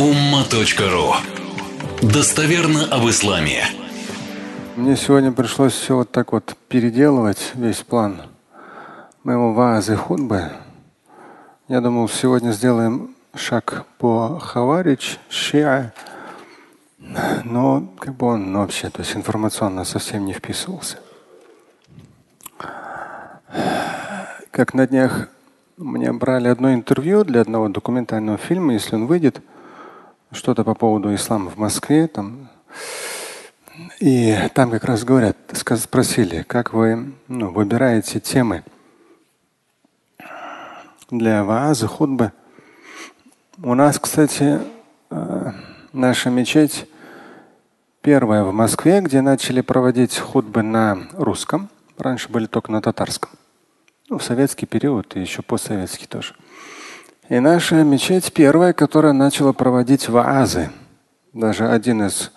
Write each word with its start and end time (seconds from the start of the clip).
umma.ru 0.00 1.12
Достоверно 2.00 2.86
об 2.86 3.06
исламе. 3.10 3.64
Мне 4.76 4.96
сегодня 4.96 5.30
пришлось 5.30 5.74
все 5.74 5.94
вот 5.94 6.10
так 6.10 6.32
вот 6.32 6.56
переделывать, 6.68 7.52
весь 7.52 7.82
план 7.82 8.22
моего 9.24 9.52
вазы 9.52 9.96
худбы. 9.96 10.52
Я 11.68 11.82
думал, 11.82 12.08
сегодня 12.08 12.52
сделаем 12.52 13.14
шаг 13.34 13.84
по 13.98 14.38
Хаварич, 14.38 15.18
Шиа, 15.28 15.92
но 17.44 17.86
как 17.98 18.14
бы 18.14 18.28
он 18.28 18.56
вообще, 18.56 18.88
то 18.88 19.00
есть 19.02 19.14
информационно 19.14 19.84
совсем 19.84 20.24
не 20.24 20.32
вписывался. 20.32 20.96
Как 24.50 24.72
на 24.72 24.86
днях 24.86 25.28
мне 25.76 26.10
брали 26.14 26.48
одно 26.48 26.72
интервью 26.72 27.22
для 27.22 27.42
одного 27.42 27.68
документального 27.68 28.38
фильма, 28.38 28.72
если 28.72 28.94
он 28.94 29.04
выйдет, 29.04 29.42
что-то 30.32 30.64
по 30.64 30.74
поводу 30.74 31.14
ислама 31.14 31.50
в 31.50 31.56
Москве. 31.56 32.06
Там, 32.06 32.48
и 34.00 34.36
там 34.54 34.70
как 34.70 34.84
раз 34.84 35.04
говорят, 35.04 35.36
спросили, 35.52 36.42
как 36.42 36.72
вы 36.72 37.12
ну, 37.28 37.52
выбираете 37.52 38.20
темы 38.20 38.62
для 41.10 41.44
ваазы, 41.44 41.86
худбы. 41.86 42.32
У 43.62 43.74
нас, 43.74 43.98
кстати, 43.98 44.60
э, 45.10 45.52
наша 45.92 46.30
мечеть 46.30 46.86
первая 48.00 48.44
в 48.44 48.52
Москве, 48.52 49.00
где 49.00 49.20
начали 49.20 49.60
проводить 49.60 50.16
худбы 50.18 50.62
на 50.62 51.08
русском. 51.12 51.68
Раньше 51.98 52.30
были 52.30 52.46
только 52.46 52.72
на 52.72 52.80
татарском. 52.80 53.30
Ну, 54.08 54.18
в 54.18 54.24
советский 54.24 54.66
период 54.66 55.14
и 55.16 55.20
еще 55.20 55.42
постсоветский 55.42 56.06
тоже. 56.06 56.34
И 57.30 57.38
наша 57.38 57.84
мечеть 57.84 58.32
первая, 58.32 58.72
которая 58.72 59.12
начала 59.12 59.52
проводить 59.52 60.08
ваазы. 60.08 60.68
Даже 61.32 61.68
один 61.68 62.02
из 62.02 62.32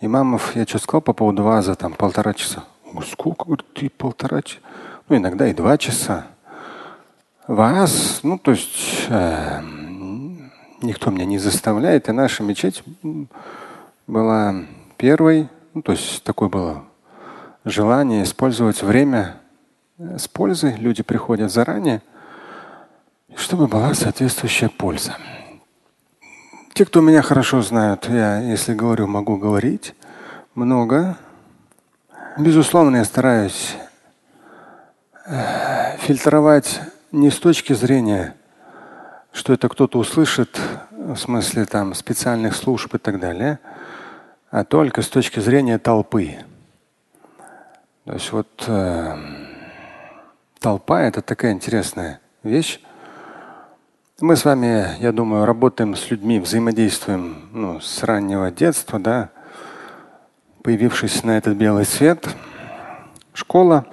имамов, 0.00 0.56
я 0.56 0.66
что 0.66 0.78
сказал 0.78 1.02
по 1.02 1.12
поводу 1.12 1.44
ваза, 1.44 1.76
там 1.76 1.92
полтора 1.92 2.34
часа. 2.34 2.64
Сколько, 3.08 3.44
говорит, 3.44 3.64
ты 3.74 3.88
полтора 3.88 4.42
часа? 4.42 4.60
Ну, 5.08 5.18
иногда 5.18 5.46
и 5.46 5.54
два 5.54 5.78
часа. 5.78 6.26
Вааз, 7.46 8.20
ну, 8.24 8.36
то 8.36 8.50
есть 8.50 9.06
э, 9.08 9.60
никто 10.82 11.12
меня 11.12 11.26
не 11.26 11.38
заставляет. 11.38 12.08
И 12.08 12.12
наша 12.12 12.42
мечеть 12.42 12.82
была 14.08 14.64
первой, 14.96 15.48
ну, 15.74 15.82
то 15.82 15.92
есть 15.92 16.24
такое 16.24 16.48
было 16.48 16.82
желание 17.64 18.24
использовать 18.24 18.82
время 18.82 19.36
с 19.96 20.26
пользой. 20.26 20.74
Люди 20.76 21.04
приходят 21.04 21.52
заранее, 21.52 22.02
чтобы 23.36 23.66
была 23.66 23.94
соответствующая 23.94 24.68
польза. 24.68 25.16
Те, 26.72 26.84
кто 26.84 27.00
меня 27.00 27.22
хорошо 27.22 27.62
знают, 27.62 28.08
я, 28.08 28.40
если 28.40 28.74
говорю, 28.74 29.06
могу 29.06 29.36
говорить 29.36 29.94
много. 30.54 31.16
Безусловно, 32.36 32.96
я 32.96 33.04
стараюсь 33.04 33.76
э, 35.26 35.96
фильтровать 35.98 36.80
не 37.12 37.30
с 37.30 37.38
точки 37.38 37.74
зрения, 37.74 38.34
что 39.32 39.52
это 39.52 39.68
кто-то 39.68 39.98
услышит, 39.98 40.60
в 40.90 41.16
смысле 41.16 41.64
там 41.66 41.94
специальных 41.94 42.56
служб 42.56 42.94
и 42.94 42.98
так 42.98 43.20
далее, 43.20 43.60
а 44.50 44.64
только 44.64 45.02
с 45.02 45.08
точки 45.08 45.38
зрения 45.38 45.78
толпы. 45.78 46.38
То 48.04 48.12
есть 48.14 48.32
вот 48.32 48.64
э, 48.66 49.16
толпа 50.58 51.02
это 51.02 51.22
такая 51.22 51.52
интересная 51.52 52.20
вещь. 52.42 52.80
Мы 54.26 54.36
с 54.36 54.46
вами, 54.46 54.96
я 55.00 55.12
думаю, 55.12 55.44
работаем 55.44 55.94
с 55.94 56.10
людьми, 56.10 56.40
взаимодействуем 56.40 57.46
ну, 57.52 57.78
с 57.78 58.02
раннего 58.02 58.50
детства, 58.50 58.98
да, 58.98 59.28
появившись 60.62 61.24
на 61.24 61.36
этот 61.36 61.58
белый 61.58 61.84
свет. 61.84 62.26
Школа, 63.34 63.84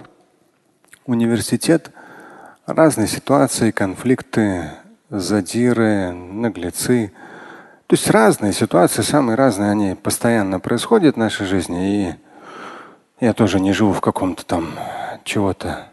университет– 1.06 1.92
разные 2.66 3.10
ситуации, 3.10 3.72
конфликты, 3.72 4.72
задиры, 5.10 6.14
наглецы. 6.14 7.12
То 7.88 7.96
есть 7.96 8.10
разные 8.10 8.54
ситуации, 8.54 9.02
самые 9.02 9.36
разные, 9.36 9.70
они 9.70 9.96
постоянно 9.96 10.62
происходят 10.62 11.16
в 11.16 11.20
нашей 11.20 11.46
жизни. 11.46 12.08
И 12.08 12.16
я 13.20 13.34
тоже 13.34 13.60
не 13.60 13.74
живу 13.74 13.92
в 13.92 14.00
каком-то 14.00 14.46
там 14.46 14.70
чего-то 15.26 15.90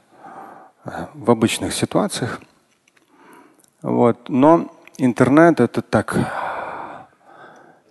а, 0.85 1.11
в 1.13 1.29
обычных 1.29 1.75
ситуациях. 1.75 2.41
Вот. 3.83 4.29
Но 4.29 4.73
интернет 4.99 5.61
это 5.61 5.83
так. 5.83 6.17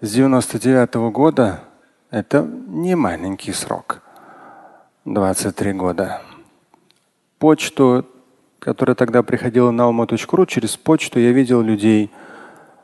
С 0.02 0.12
99 0.12 0.96
-го 0.96 1.12
года 1.12 1.62
это 2.12 2.42
не 2.68 2.96
маленький 2.96 3.54
срок. 3.54 4.02
23 5.06 5.74
года. 5.74 6.22
Почту 7.40 8.06
которая 8.60 8.96
тогда 8.96 9.24
приходила 9.24 9.72
на 9.72 9.84
alma.ru, 9.84 10.46
через 10.46 10.78
почту 10.78 11.20
я 11.20 11.32
видел 11.32 11.62
людей, 11.62 12.12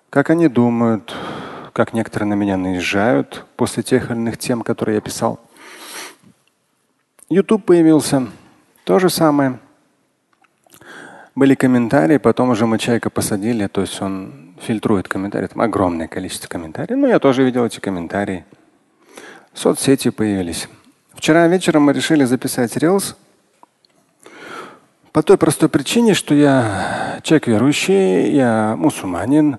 как 0.09 0.29
они 0.29 0.47
думают, 0.47 1.13
как 1.73 1.93
некоторые 1.93 2.29
на 2.29 2.35
меня 2.35 2.57
наезжают 2.57 3.45
после 3.55 3.83
тех 3.83 4.09
или 4.09 4.17
иных 4.17 4.37
тем, 4.37 4.61
которые 4.61 4.95
я 4.95 5.01
писал. 5.01 5.39
YouTube 7.29 7.65
появился, 7.65 8.27
то 8.83 8.99
же 8.99 9.09
самое. 9.09 9.59
Были 11.35 11.55
комментарии, 11.55 12.17
потом 12.17 12.51
уже 12.51 12.67
мы 12.67 12.77
человека 12.77 13.09
посадили, 13.09 13.65
то 13.67 13.81
есть 13.81 13.99
он 14.01 14.53
фильтрует 14.61 15.07
комментарии, 15.07 15.47
там 15.47 15.61
огромное 15.61 16.07
количество 16.07 16.47
комментариев. 16.47 16.99
Но 16.99 17.07
я 17.07 17.19
тоже 17.19 17.43
видел 17.43 17.65
эти 17.65 17.79
комментарии. 17.79 18.45
Соцсети 19.53 20.09
появились. 20.09 20.69
Вчера 21.13 21.47
вечером 21.47 21.83
мы 21.83 21.93
решили 21.93 22.23
записать 22.23 22.77
рилс 22.77 23.15
по 25.11 25.23
той 25.23 25.37
простой 25.37 25.69
причине, 25.69 26.13
что 26.13 26.35
я 26.35 27.19
человек 27.23 27.47
верующий, 27.47 28.31
я 28.31 28.75
мусульманин, 28.77 29.57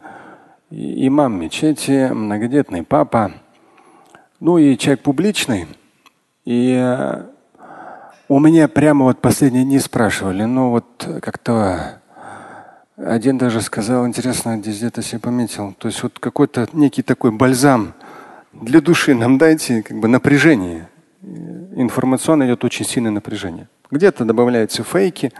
имам 0.70 1.40
мечети, 1.40 2.08
многодетный 2.12 2.82
папа, 2.82 3.32
ну 4.38 4.58
и 4.58 4.76
человек 4.76 5.02
публичный. 5.02 5.66
И 6.44 6.76
э, 6.76 7.24
у 8.28 8.38
меня 8.38 8.68
прямо 8.68 9.04
вот 9.04 9.20
последние 9.20 9.64
дни 9.64 9.78
спрашивали, 9.78 10.44
ну 10.44 10.70
вот 10.70 11.08
как-то 11.20 12.00
один 12.96 13.38
даже 13.38 13.60
сказал, 13.60 14.06
интересно, 14.06 14.56
где-то 14.56 15.02
себе 15.02 15.20
пометил. 15.20 15.74
То 15.78 15.88
есть 15.88 16.02
вот 16.02 16.18
какой-то 16.18 16.68
некий 16.72 17.02
такой 17.02 17.32
бальзам 17.32 17.94
для 18.52 18.80
души 18.80 19.14
нам 19.14 19.36
дайте, 19.36 19.82
как 19.82 19.98
бы 19.98 20.08
напряжение. 20.08 20.88
Информационно 21.76 22.44
идет 22.44 22.64
очень 22.64 22.86
сильное 22.86 23.10
напряжение. 23.10 23.68
Где-то 23.90 24.24
добавляются 24.24 24.84
фейки, 24.84 25.32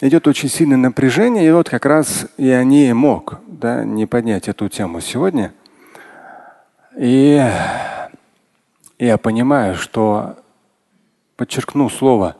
идет 0.00 0.28
очень 0.28 0.48
сильное 0.48 0.76
напряжение, 0.76 1.46
и 1.46 1.50
вот 1.50 1.68
как 1.68 1.84
раз 1.86 2.26
я 2.38 2.62
не 2.64 2.92
мог 2.94 3.40
да, 3.46 3.84
не 3.84 4.06
поднять 4.06 4.48
эту 4.48 4.68
тему 4.68 5.00
сегодня. 5.00 5.52
И 6.96 7.44
я 8.98 9.18
понимаю, 9.18 9.74
что 9.74 10.36
подчеркну 11.40 11.88
слово 11.88 12.36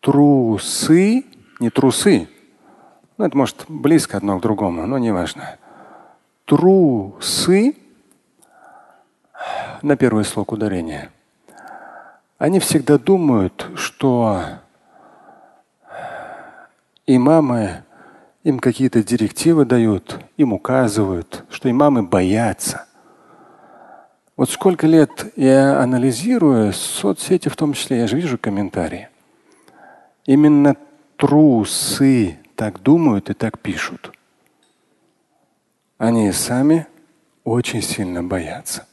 трусы, 0.00 1.24
не 1.60 1.70
трусы, 1.70 2.28
ну, 3.18 3.26
это 3.26 3.36
может 3.36 3.66
близко 3.68 4.16
одно 4.16 4.38
к 4.38 4.42
другому, 4.42 4.86
но 4.86 4.98
не 4.98 5.12
важно. 5.12 5.58
Трусы 6.46 7.76
на 9.82 9.96
первый 9.96 10.24
слог 10.24 10.52
ударения– 10.52 11.10
они 12.42 12.58
всегда 12.58 12.98
думают, 12.98 13.70
что 13.76 14.42
имамы 17.06 17.84
им 18.42 18.58
какие-то 18.58 19.04
директивы 19.04 19.64
дают, 19.64 20.18
им 20.36 20.52
указывают, 20.52 21.44
что 21.50 21.70
имамы 21.70 22.02
боятся. 22.02 22.86
Вот 24.42 24.50
сколько 24.50 24.88
лет 24.88 25.32
я 25.36 25.78
анализирую 25.78 26.72
соцсети, 26.72 27.48
в 27.48 27.54
том 27.54 27.74
числе, 27.74 27.98
я 27.98 28.08
же 28.08 28.16
вижу 28.16 28.38
комментарии. 28.38 29.08
Именно 30.26 30.74
трусы 31.16 32.40
так 32.56 32.82
думают 32.82 33.30
и 33.30 33.34
так 33.34 33.60
пишут. 33.60 34.10
Они 35.96 36.32
сами 36.32 36.88
очень 37.44 37.82
сильно 37.82 38.24
боятся. 38.24 38.84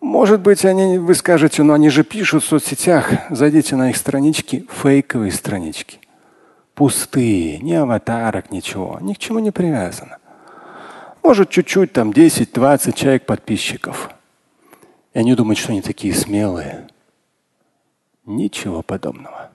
Может 0.00 0.42
быть, 0.42 0.64
они, 0.64 0.98
вы 0.98 1.16
скажете, 1.16 1.64
но 1.64 1.74
они 1.74 1.90
же 1.90 2.04
пишут 2.04 2.44
в 2.44 2.46
соцсетях. 2.46 3.10
Зайдите 3.30 3.74
на 3.74 3.90
их 3.90 3.96
странички, 3.96 4.64
фейковые 4.70 5.32
странички. 5.32 5.98
Пустые, 6.76 7.58
ни 7.58 7.72
аватарок, 7.72 8.52
ничего. 8.52 8.98
Ни 9.00 9.14
к 9.14 9.18
чему 9.18 9.40
не 9.40 9.50
привязано. 9.50 10.19
Может, 11.22 11.50
чуть-чуть 11.50 11.92
там 11.92 12.10
10-20 12.10 12.92
человек 12.92 13.26
подписчиков. 13.26 14.10
И 15.12 15.18
они 15.18 15.34
думают, 15.34 15.58
что 15.58 15.72
они 15.72 15.82
такие 15.82 16.14
смелые. 16.14 16.88
Ничего 18.24 18.82
подобного. 18.82 19.50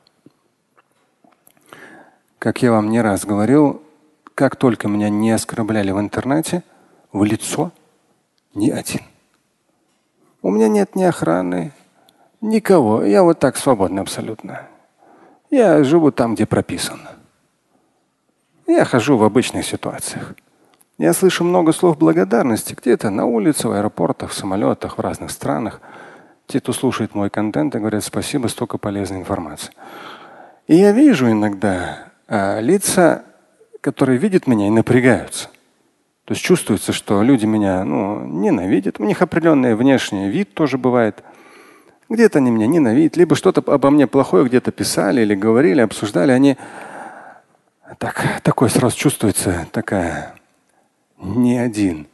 Как 2.39 2.61
я 2.61 2.71
вам 2.71 2.89
не 2.89 3.01
раз 3.01 3.25
говорил, 3.25 3.81
как 4.35 4.55
только 4.57 4.87
меня 4.87 5.09
не 5.09 5.31
оскорбляли 5.31 5.91
в 5.91 5.99
интернете, 5.99 6.63
в 7.11 7.23
лицо 7.23 7.71
ни 8.53 8.69
один. 8.69 9.01
У 10.41 10.51
меня 10.51 10.67
нет 10.67 10.95
ни 10.95 11.03
охраны, 11.03 11.71
никого. 12.41 13.03
Я 13.03 13.23
вот 13.23 13.39
так 13.39 13.57
свободно 13.57 14.01
абсолютно. 14.01 14.67
Я 15.49 15.83
живу 15.83 16.11
там, 16.11 16.35
где 16.35 16.45
прописано. 16.45 17.11
Я 18.67 18.85
хожу 18.85 19.17
в 19.17 19.23
обычных 19.23 19.65
ситуациях. 19.65 20.35
Я 20.97 21.11
слышу 21.11 21.43
много 21.43 21.73
слов 21.73 21.97
благодарности 21.97 22.73
где-то 22.73 23.09
на 23.09 23.25
улице, 23.25 23.67
в 23.67 23.71
аэропортах, 23.71 24.31
в 24.31 24.33
самолетах, 24.33 24.97
в 24.97 25.01
разных 25.01 25.29
странах. 25.29 25.81
Те, 26.47 26.61
кто 26.61 26.71
слушает 26.71 27.13
мой 27.13 27.29
контент, 27.29 27.75
и 27.75 27.79
говорят 27.79 28.03
спасибо, 28.03 28.47
столько 28.47 28.77
полезной 28.77 29.19
информации. 29.19 29.73
И 30.67 30.75
я 30.75 30.93
вижу 30.93 31.29
иногда 31.29 32.07
а, 32.29 32.61
лица, 32.61 33.25
которые 33.81 34.17
видят 34.17 34.47
меня 34.47 34.67
и 34.67 34.69
напрягаются. 34.69 35.49
То 36.23 36.33
есть 36.33 36.43
чувствуется, 36.43 36.93
что 36.93 37.21
люди 37.23 37.45
меня 37.45 37.83
ну, 37.83 38.25
ненавидят. 38.25 38.99
У 39.01 39.03
них 39.03 39.21
определенный 39.21 39.75
внешний 39.75 40.29
вид 40.29 40.53
тоже 40.53 40.77
бывает. 40.77 41.23
Где-то 42.07 42.39
они 42.39 42.51
меня 42.51 42.67
ненавидят, 42.67 43.17
либо 43.17 43.35
что-то 43.35 43.61
обо 43.69 43.89
мне 43.89 44.07
плохое 44.07 44.45
где-то 44.45 44.71
писали 44.71 45.21
или 45.21 45.35
говорили, 45.35 45.81
обсуждали. 45.81 46.31
Они 46.31 46.57
так, 47.97 48.23
такой 48.43 48.69
сразу 48.69 48.95
чувствуется 48.95 49.67
такая 49.73 50.34
ни 51.17 51.55
один 51.55 52.07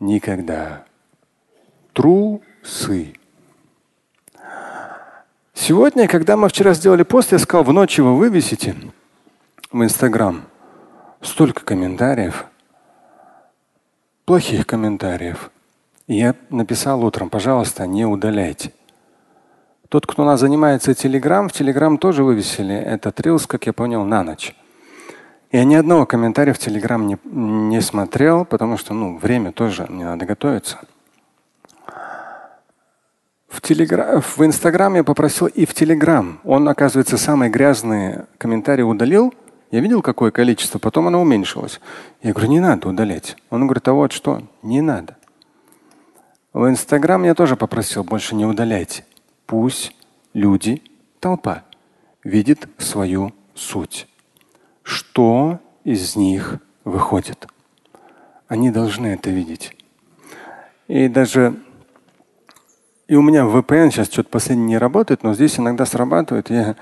никогда. 0.00 0.84
Трусы. 1.92 3.14
Сегодня, 5.52 6.08
когда 6.08 6.36
мы 6.36 6.48
вчера 6.48 6.74
сделали 6.74 7.04
пост, 7.04 7.32
я 7.32 7.38
сказал, 7.38 7.64
в 7.64 7.72
ночь 7.72 7.98
его 7.98 8.16
вывесите 8.16 8.74
в 9.70 9.82
Инстаграм. 9.82 10.42
Столько 11.20 11.64
комментариев 11.64 12.46
плохих 14.24 14.66
комментариев. 14.66 15.50
И 16.06 16.16
я 16.16 16.34
написал 16.50 17.04
утром, 17.04 17.30
пожалуйста, 17.30 17.86
не 17.86 18.04
удаляйте. 18.04 18.72
Тот, 19.88 20.06
кто 20.06 20.22
у 20.22 20.26
нас 20.26 20.40
занимается 20.40 20.94
Телеграм, 20.94 21.48
в 21.48 21.52
Телеграм 21.52 21.98
тоже 21.98 22.24
вывесили 22.24 22.74
этот 22.74 23.20
рилс, 23.20 23.46
как 23.46 23.66
я 23.66 23.72
понял, 23.72 24.04
на 24.04 24.22
ночь. 24.22 24.54
Я 25.54 25.62
ни 25.62 25.76
одного 25.76 26.04
комментария 26.04 26.52
в 26.52 26.58
Телеграм 26.58 27.06
не, 27.06 27.16
не 27.22 27.80
смотрел, 27.80 28.44
потому 28.44 28.76
что 28.76 28.92
ну, 28.92 29.18
время 29.18 29.52
тоже, 29.52 29.86
мне 29.88 30.04
надо 30.04 30.26
готовиться. 30.26 30.80
В, 33.46 33.60
телегра... 33.60 34.20
в 34.20 34.44
Инстаграм 34.44 34.92
я 34.96 35.04
попросил 35.04 35.46
и 35.46 35.64
в 35.64 35.72
Телеграм. 35.72 36.40
Он, 36.42 36.68
оказывается, 36.68 37.16
самые 37.18 37.52
грязные 37.52 38.26
комментарии 38.36 38.82
удалил– 38.82 39.32
я 39.70 39.78
видел, 39.78 40.02
какое 40.02 40.32
количество, 40.32 40.80
потом 40.80 41.06
оно 41.06 41.20
уменьшилось. 41.20 41.80
Я 42.20 42.32
говорю, 42.32 42.48
не 42.48 42.60
надо 42.60 42.88
удалять. 42.88 43.36
Он 43.50 43.66
говорит, 43.66 43.86
а 43.86 43.92
вот 43.92 44.10
что, 44.10 44.42
не 44.62 44.80
надо. 44.80 45.16
В 46.52 46.68
Инстаграм 46.68 47.22
я 47.22 47.34
тоже 47.34 47.54
попросил, 47.54 48.02
больше 48.02 48.34
не 48.34 48.44
удаляйте. 48.44 49.04
Пусть 49.46 49.94
люди, 50.32 50.82
толпа, 51.20 51.62
видит 52.24 52.68
свою 52.78 53.32
суть. 53.54 54.08
Что 54.84 55.58
из 55.82 56.14
них 56.14 56.58
выходит? 56.84 57.48
Они 58.46 58.70
должны 58.70 59.08
это 59.08 59.30
видеть. 59.30 59.76
И 60.86 61.08
даже 61.08 61.56
и 63.08 63.16
у 63.16 63.22
меня 63.22 63.42
VPN 63.42 63.90
сейчас 63.90 64.06
что-то 64.06 64.28
последнее 64.28 64.68
не 64.68 64.78
работает, 64.78 65.24
но 65.24 65.34
здесь 65.34 65.58
иногда 65.58 65.84
срабатывает. 65.84 66.48
Я 66.50 66.76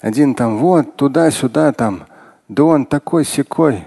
один 0.00 0.34
там 0.34 0.56
вот, 0.58 0.96
туда-сюда 0.96 1.72
там 1.72 2.06
да 2.48 2.64
он 2.64 2.86
такой 2.86 3.24
секой. 3.24 3.86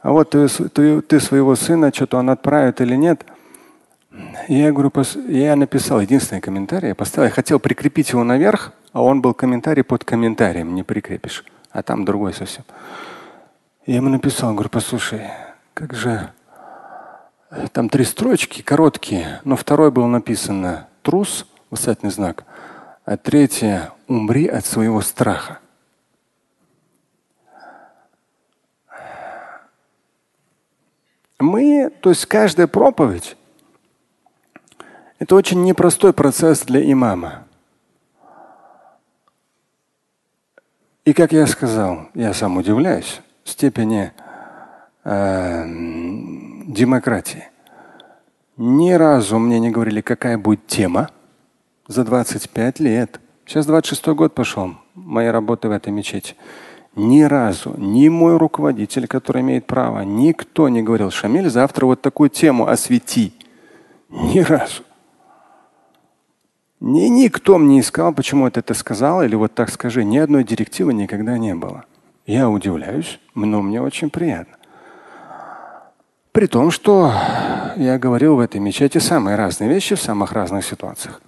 А 0.00 0.12
вот 0.12 0.30
ты, 0.30 0.48
ты, 0.48 1.02
ты 1.02 1.20
своего 1.20 1.54
сына, 1.56 1.92
что-то 1.94 2.16
он 2.16 2.30
отправит 2.30 2.80
или 2.80 2.96
нет. 2.96 3.24
Я 4.48 4.72
говорю, 4.72 4.90
я 5.28 5.54
написал 5.56 6.00
единственный 6.00 6.40
комментарий, 6.40 6.88
я 6.88 6.94
поставил, 6.94 7.26
я 7.26 7.30
хотел 7.30 7.60
прикрепить 7.60 8.10
его 8.10 8.24
наверх, 8.24 8.72
а 8.92 9.02
он 9.02 9.20
был 9.20 9.34
комментарий 9.34 9.84
под 9.84 10.04
комментарием, 10.04 10.74
не 10.74 10.82
прикрепишь. 10.82 11.44
А 11.70 11.82
там 11.82 12.04
другой 12.04 12.32
совсем. 12.34 12.64
Я 13.86 13.96
ему 13.96 14.08
написал, 14.08 14.52
говорю, 14.52 14.70
послушай, 14.70 15.30
как 15.74 15.94
же 15.94 16.30
там 17.72 17.88
три 17.88 18.04
строчки 18.04 18.62
короткие, 18.62 19.40
но 19.44 19.56
второй 19.56 19.90
был 19.90 20.06
написано 20.06 20.88
трус, 21.02 21.46
восклицательный 21.70 22.12
знак, 22.12 22.44
а 23.04 23.16
третье 23.16 23.92
умри 24.06 24.46
от 24.46 24.66
своего 24.66 25.00
страха. 25.00 25.60
Мы, 31.38 31.90
то 32.00 32.10
есть 32.10 32.26
каждая 32.26 32.66
проповедь, 32.66 33.36
это 35.18 35.34
очень 35.34 35.62
непростой 35.64 36.12
процесс 36.12 36.60
для 36.60 36.92
имама. 36.92 37.47
И 41.08 41.14
как 41.14 41.32
я 41.32 41.46
сказал, 41.46 42.10
я 42.12 42.34
сам 42.34 42.58
удивляюсь 42.58 43.22
степени 43.42 44.12
э, 45.04 45.64
демократии. 46.66 47.44
Ни 48.58 48.92
разу 48.92 49.38
мне 49.38 49.58
не 49.58 49.70
говорили, 49.70 50.02
какая 50.02 50.36
будет 50.36 50.66
тема 50.66 51.08
за 51.86 52.04
25 52.04 52.80
лет. 52.80 53.20
Сейчас 53.46 53.64
26 53.64 54.06
год 54.08 54.34
пошел 54.34 54.74
моей 54.94 55.30
работы 55.30 55.70
в 55.70 55.72
этой 55.72 55.94
мечети. 55.94 56.36
Ни 56.94 57.22
разу 57.22 57.74
ни 57.78 58.10
мой 58.10 58.36
руководитель, 58.36 59.06
который 59.06 59.40
имеет 59.40 59.66
право, 59.66 60.02
никто 60.02 60.68
не 60.68 60.82
говорил, 60.82 61.10
Шамиль, 61.10 61.48
завтра 61.48 61.86
вот 61.86 62.02
такую 62.02 62.28
тему 62.28 62.68
освети. 62.68 63.32
Ни 64.10 64.40
разу. 64.40 64.82
Ни, 66.80 67.08
никто 67.08 67.58
мне 67.58 67.76
не 67.76 67.82
сказал, 67.82 68.12
почему 68.14 68.46
это 68.46 68.62
ты 68.62 68.74
сказал, 68.74 69.22
или 69.22 69.34
вот 69.34 69.54
так 69.54 69.70
скажи. 69.70 70.04
Ни 70.04 70.18
одной 70.18 70.44
директивы 70.44 70.94
никогда 70.94 71.36
не 71.36 71.54
было. 71.54 71.84
Я 72.26 72.48
удивляюсь, 72.48 73.18
но 73.34 73.62
мне 73.62 73.82
очень 73.82 74.10
приятно. 74.10 74.56
При 76.32 76.46
том, 76.46 76.70
что 76.70 77.12
я 77.76 77.98
говорил 77.98 78.36
в 78.36 78.40
этой 78.40 78.60
мечети 78.60 78.98
самые 78.98 79.36
разные 79.36 79.68
вещи 79.68 79.96
в 79.96 80.00
самых 80.00 80.32
разных 80.32 80.64
ситуациях. 80.64 81.20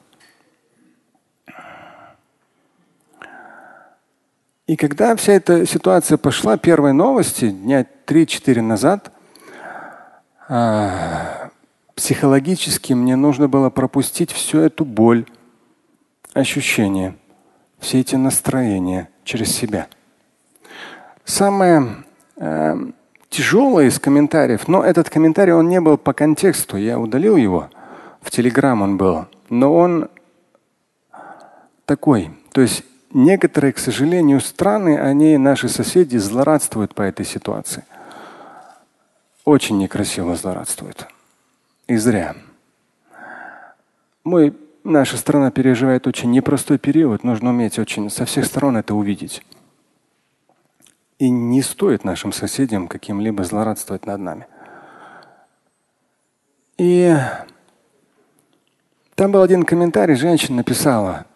И 4.69 4.77
когда 4.77 5.17
вся 5.17 5.33
эта 5.33 5.67
ситуация 5.67 6.17
пошла, 6.17 6.57
первые 6.57 6.93
новости 6.93 7.51
дня 7.51 7.85
3-4 8.07 8.63
назад, 8.63 9.11
а, 10.49 11.51
психологически 11.97 12.93
мне 12.93 13.17
нужно 13.17 13.49
было 13.49 13.69
пропустить 13.71 14.31
всю 14.31 14.61
эту 14.61 14.85
боль, 14.85 15.27
ощущения, 16.33 17.17
все 17.79 18.01
эти 18.01 18.17
настроения 18.17 19.09
через 19.25 19.53
себя. 19.53 19.89
Самое 21.25 22.05
э, 22.37 22.77
тяжелое 23.29 23.87
из 23.87 23.99
комментариев, 23.99 24.69
но 24.69 24.83
этот 24.85 25.11
комментарий 25.11 25.53
он 25.53 25.69
не 25.69 25.81
был 25.81 25.97
по 25.97 26.13
контексту, 26.13 26.77
я 26.77 26.99
удалил 26.99 27.37
его, 27.37 27.71
в 28.21 28.31
Телеграм 28.31 28.83
он 28.83 28.97
был, 28.97 29.27
но 29.49 29.75
он 29.75 30.09
такой, 31.85 32.31
то 32.53 32.61
есть 32.61 32.85
некоторые, 33.13 33.73
к 33.73 33.79
сожалению, 33.79 34.41
страны, 34.41 34.99
они, 34.99 35.37
наши 35.39 35.69
соседи, 35.69 36.17
злорадствуют 36.17 36.95
по 36.95 37.03
этой 37.03 37.27
ситуации. 37.27 37.85
Очень 39.45 39.79
некрасиво 39.79 40.37
злорадствуют. 40.37 41.09
И 41.87 41.97
зря. 41.97 42.37
Мы, 44.23 44.55
наша 44.85 45.17
страна 45.17 45.51
переживает 45.51 46.07
очень 46.07 46.31
непростой 46.31 46.79
период. 46.79 47.25
Нужно 47.25 47.51
уметь 47.51 47.79
очень 47.79 48.11
со 48.11 48.25
всех 48.25 48.45
сторон 48.45 48.77
это 48.77 48.95
увидеть. 48.95 49.43
И 51.19 51.29
не 51.29 51.63
стоит 51.63 52.05
нашим 52.05 52.33
соседям 52.33 52.89
каким-либо 52.89 53.45
злорадствовать 53.45 54.07
над 54.07 54.21
нами. 54.21 54.47
И 56.79 57.15
там 59.15 59.33
был 59.33 59.43
один 59.43 59.65
комментарий, 59.65 60.15
женщина 60.15 60.59
написала, 60.59 61.27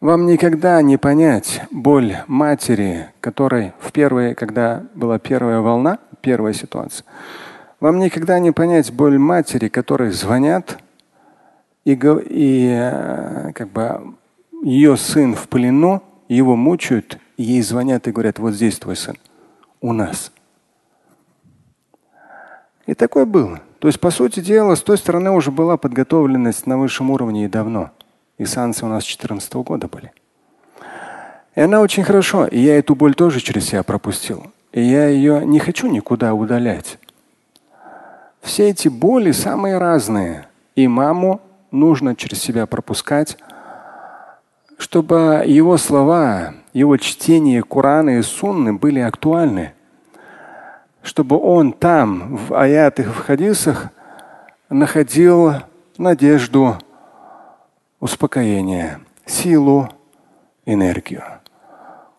вам 0.00 0.26
никогда 0.26 0.80
не 0.80 0.96
понять 0.96 1.62
боль 1.72 2.18
матери, 2.28 3.08
которой 3.20 3.72
в 3.80 3.90
первые, 3.90 4.36
когда 4.36 4.84
была 4.94 5.18
первая 5.18 5.58
волна, 5.58 5.98
первая 6.20 6.52
ситуация, 6.52 7.04
вам 7.80 7.98
никогда 7.98 8.38
не 8.38 8.52
понять 8.52 8.92
боль 8.92 9.18
матери, 9.18 9.66
которой 9.66 10.12
звонят 10.12 10.78
и, 11.88 11.98
и 12.28 12.68
э, 12.70 13.52
как 13.54 13.70
бы 13.70 14.14
ее 14.62 14.96
сын 14.98 15.34
в 15.34 15.48
плену, 15.48 16.02
его 16.28 16.54
мучают, 16.54 17.18
ей 17.38 17.62
звонят 17.62 18.06
и 18.06 18.12
говорят, 18.12 18.38
вот 18.38 18.52
здесь 18.52 18.78
твой 18.78 18.94
сын, 18.94 19.16
у 19.80 19.94
нас. 19.94 20.30
И 22.86 22.92
такое 22.92 23.24
было. 23.24 23.60
То 23.78 23.88
есть, 23.88 24.00
по 24.00 24.10
сути 24.10 24.40
дела, 24.40 24.74
с 24.74 24.82
той 24.82 24.98
стороны 24.98 25.30
уже 25.30 25.50
была 25.50 25.78
подготовленность 25.78 26.66
на 26.66 26.76
высшем 26.76 27.10
уровне 27.10 27.46
и 27.46 27.48
давно. 27.48 27.90
И 28.36 28.44
санкции 28.44 28.84
у 28.84 28.88
нас 28.88 29.04
с 29.04 29.06
2014 29.06 29.54
года 29.54 29.88
были. 29.88 30.12
И 31.54 31.60
она 31.60 31.80
очень 31.80 32.04
хорошо. 32.04 32.46
И 32.46 32.58
я 32.58 32.78
эту 32.78 32.94
боль 32.94 33.14
тоже 33.14 33.40
через 33.40 33.66
себя 33.66 33.82
пропустил. 33.82 34.52
И 34.72 34.82
я 34.82 35.08
ее 35.08 35.46
не 35.46 35.58
хочу 35.58 35.86
никуда 35.86 36.34
удалять. 36.34 36.98
Все 38.42 38.68
эти 38.68 38.88
боли 38.88 39.32
самые 39.32 39.78
разные. 39.78 40.48
И 40.74 40.86
маму 40.86 41.40
нужно 41.70 42.16
через 42.16 42.40
себя 42.40 42.66
пропускать, 42.66 43.38
чтобы 44.78 45.42
его 45.46 45.76
слова, 45.76 46.54
его 46.72 46.96
чтение 46.96 47.62
Корана 47.62 48.18
и 48.18 48.22
Сунны 48.22 48.72
были 48.72 49.00
актуальны. 49.00 49.74
Чтобы 51.02 51.38
он 51.38 51.72
там, 51.72 52.36
в 52.36 52.54
аятах, 52.54 53.08
в 53.08 53.18
хадисах, 53.18 53.88
находил 54.68 55.54
надежду, 55.96 56.76
успокоение, 58.00 59.00
силу, 59.26 59.88
энергию, 60.66 61.24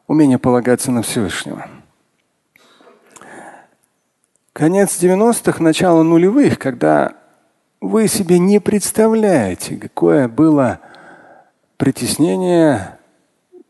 умение 0.07 0.37
полагаться 0.37 0.91
на 0.91 1.01
Всевышнего. 1.01 1.67
Конец 4.53 5.01
90-х, 5.01 5.63
начало 5.63 6.03
нулевых, 6.03 6.59
когда 6.59 7.13
вы 7.81 8.07
себе 8.07 8.39
не 8.39 8.59
представляете, 8.59 9.77
какое 9.77 10.27
было 10.27 10.79
притеснение 11.77 12.97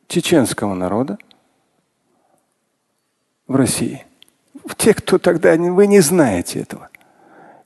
чеченского 0.07 0.73
народа 0.73 1.17
в 3.47 3.55
России. 3.55 4.05
Те, 4.77 4.93
кто 4.93 5.17
тогда, 5.17 5.55
вы 5.55 5.87
не 5.87 5.99
знаете 5.99 6.61
этого. 6.61 6.89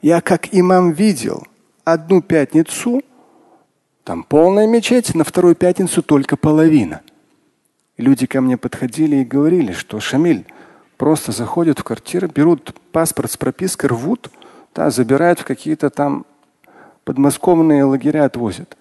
Я 0.02 0.22
как 0.22 0.54
имам 0.54 0.92
видел 0.92 1.48
одну 1.86 2.22
пятницу, 2.22 3.02
там 4.04 4.24
полная 4.24 4.68
мечеть, 4.68 5.16
на 5.16 5.24
вторую 5.24 5.56
пятницу 5.56 6.04
только 6.04 6.36
половина. 6.36 7.02
Люди 7.98 8.26
ко 8.26 8.42
мне 8.42 8.58
подходили 8.58 9.18
и 9.18 9.26
говорили, 9.26 9.72
что 9.72 10.00
Шамиль, 10.00 10.46
просто 10.98 11.32
заходят 11.32 11.80
в 11.80 11.84
квартиру, 11.84 12.28
берут 12.28 12.74
паспорт 12.92 13.32
с 13.32 13.38
пропиской, 13.38 13.90
рвут, 13.90 14.30
да, 14.76 14.90
забирают 14.90 15.40
в 15.40 15.46
какие-то 15.46 15.90
там 15.90 16.26
подмосковные 17.04 17.84
лагеря 17.84 18.26
отвозят. 18.26 18.78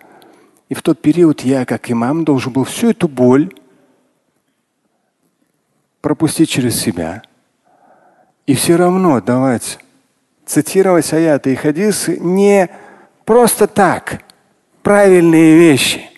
И 0.68 0.74
в 0.74 0.82
тот 0.82 1.00
период 1.00 1.42
я, 1.42 1.64
как 1.64 1.90
имам, 1.90 2.24
должен 2.24 2.52
был 2.52 2.64
всю 2.64 2.90
эту 2.90 3.08
боль 3.08 3.52
пропустить 6.00 6.50
через 6.50 6.80
себя. 6.80 7.22
И 8.46 8.54
все 8.54 8.76
равно 8.76 9.20
давать, 9.20 9.78
цитировать 10.46 11.12
аяты 11.12 11.52
и 11.52 11.56
хадисы 11.56 12.18
не 12.18 12.68
просто 13.24 13.66
так, 13.66 14.22
правильные 14.82 15.56
вещи, 15.56 16.10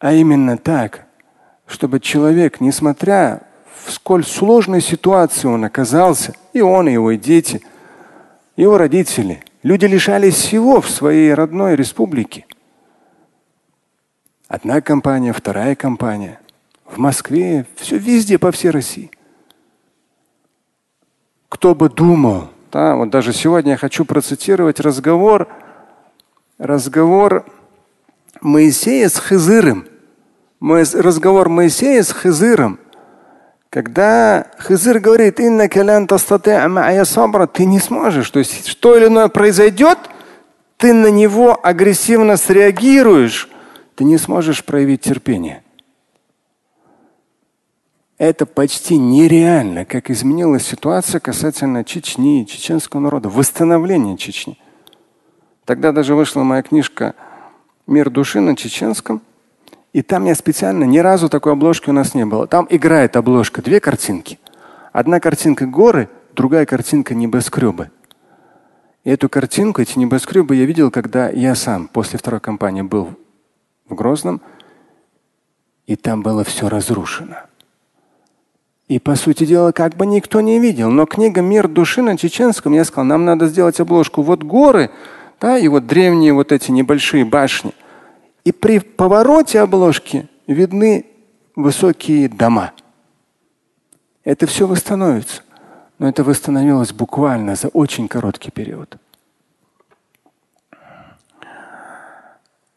а 0.00 0.12
именно 0.12 0.56
так, 0.58 1.06
чтобы 1.66 2.00
человек, 2.00 2.60
несмотря 2.60 3.42
в 3.84 3.92
сколь 3.92 4.24
сложной 4.24 4.80
ситуации 4.80 5.46
он 5.46 5.64
оказался, 5.64 6.34
и 6.52 6.60
он, 6.60 6.88
и 6.88 6.92
его 6.92 7.12
дети, 7.12 7.62
его 8.56 8.76
родители. 8.76 9.42
Люди 9.64 9.86
лишались 9.86 10.34
всего 10.34 10.82
в 10.82 10.90
своей 10.90 11.32
родной 11.32 11.74
республике. 11.74 12.44
Одна 14.46 14.82
компания, 14.82 15.32
вторая 15.32 15.74
компания. 15.74 16.38
В 16.84 16.98
Москве, 16.98 17.64
все 17.76 17.96
везде, 17.96 18.38
по 18.38 18.52
всей 18.52 18.68
России. 18.68 19.10
Кто 21.48 21.74
бы 21.74 21.88
думал, 21.88 22.50
да, 22.70 22.94
вот 22.94 23.08
даже 23.08 23.32
сегодня 23.32 23.72
я 23.72 23.76
хочу 23.78 24.04
процитировать 24.04 24.80
разговор, 24.80 25.48
разговор 26.58 27.46
Моисея 28.42 29.08
с 29.08 29.16
Хызыром. 29.16 29.86
Разговор 30.60 31.48
Моисея 31.48 32.02
с 32.02 32.12
Хызыром. 32.12 32.78
Когда 33.74 34.46
Хызыр 34.58 35.00
говорит, 35.00 35.40
ты 37.48 37.64
не 37.64 37.80
сможешь, 37.80 38.30
то 38.30 38.38
есть 38.38 38.68
что 38.68 38.96
или 38.96 39.08
иное 39.08 39.26
произойдет, 39.26 39.98
ты 40.76 40.92
на 40.92 41.10
него 41.10 41.58
агрессивно 41.60 42.36
среагируешь, 42.36 43.50
ты 43.96 44.04
не 44.04 44.16
сможешь 44.16 44.64
проявить 44.64 45.00
терпение. 45.00 45.64
Это 48.16 48.46
почти 48.46 48.96
нереально, 48.96 49.84
как 49.84 50.08
изменилась 50.08 50.64
ситуация 50.64 51.18
касательно 51.18 51.82
Чечни, 51.82 52.44
чеченского 52.44 53.00
народа, 53.00 53.28
восстановления 53.28 54.16
Чечни. 54.16 54.56
Тогда 55.64 55.90
даже 55.90 56.14
вышла 56.14 56.44
моя 56.44 56.62
книжка 56.62 57.16
«Мир 57.88 58.08
души» 58.08 58.38
на 58.38 58.54
чеченском– 58.54 59.20
и 59.94 60.02
там 60.02 60.24
я 60.24 60.34
специально, 60.34 60.82
ни 60.82 60.98
разу 60.98 61.28
такой 61.28 61.52
обложки 61.52 61.88
у 61.88 61.92
нас 61.92 62.14
не 62.14 62.26
было. 62.26 62.48
Там 62.48 62.66
играет 62.68 63.16
обложка, 63.16 63.62
две 63.62 63.78
картинки. 63.78 64.40
Одна 64.92 65.20
картинка 65.20 65.66
горы, 65.66 66.08
другая 66.34 66.66
картинка 66.66 67.14
небоскребы. 67.14 67.92
И 69.04 69.10
эту 69.10 69.28
картинку, 69.28 69.80
эти 69.80 69.96
небоскребы 69.96 70.56
я 70.56 70.64
видел, 70.64 70.90
когда 70.90 71.28
я 71.28 71.54
сам 71.54 71.86
после 71.86 72.18
второй 72.18 72.40
кампании 72.40 72.82
был 72.82 73.10
в 73.88 73.94
Грозном, 73.94 74.40
и 75.86 75.94
там 75.94 76.22
было 76.22 76.42
все 76.42 76.68
разрушено. 76.68 77.36
И 78.88 78.98
по 78.98 79.14
сути 79.14 79.46
дела, 79.46 79.70
как 79.70 79.94
бы 79.94 80.06
никто 80.06 80.40
не 80.40 80.58
видел. 80.58 80.90
Но 80.90 81.06
книга 81.06 81.40
«Мир 81.40 81.68
души» 81.68 82.02
на 82.02 82.18
чеченском, 82.18 82.72
я 82.72 82.84
сказал, 82.84 83.04
нам 83.04 83.24
надо 83.24 83.46
сделать 83.46 83.78
обложку. 83.78 84.22
Вот 84.22 84.42
горы, 84.42 84.90
да, 85.40 85.56
и 85.56 85.68
вот 85.68 85.86
древние 85.86 86.32
вот 86.32 86.50
эти 86.50 86.72
небольшие 86.72 87.24
башни– 87.24 87.72
и 88.44 88.52
при 88.52 88.78
повороте 88.78 89.60
обложки 89.60 90.28
видны 90.46 91.06
высокие 91.56 92.28
дома. 92.28 92.72
Это 94.22 94.46
все 94.46 94.66
восстановится. 94.66 95.42
Но 95.98 96.08
это 96.08 96.24
восстановилось 96.24 96.92
буквально 96.92 97.54
за 97.54 97.68
очень 97.68 98.08
короткий 98.08 98.50
период. 98.50 98.96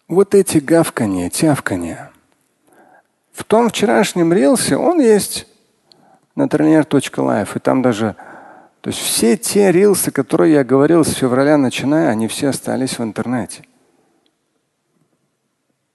Вот 0.07 0.35
эти 0.35 0.59
гавкания, 0.59 1.29
тявкания. 1.29 2.11
В 3.33 3.43
том 3.43 3.69
вчерашнем 3.69 4.31
рилсе 4.31 4.77
он 4.77 4.99
есть 4.99 5.47
на 6.35 6.47
тренер.лайф. 6.47 7.55
И 7.55 7.59
там 7.59 7.81
даже, 7.81 8.15
то 8.81 8.89
есть 8.89 8.99
все 8.99 9.35
те 9.35 9.71
рилсы, 9.71 10.11
которые 10.11 10.53
я 10.53 10.63
говорил 10.63 11.03
с 11.03 11.13
февраля 11.13 11.57
начиная, 11.57 12.09
они 12.09 12.27
все 12.27 12.49
остались 12.49 12.99
в 12.99 13.03
интернете. 13.03 13.63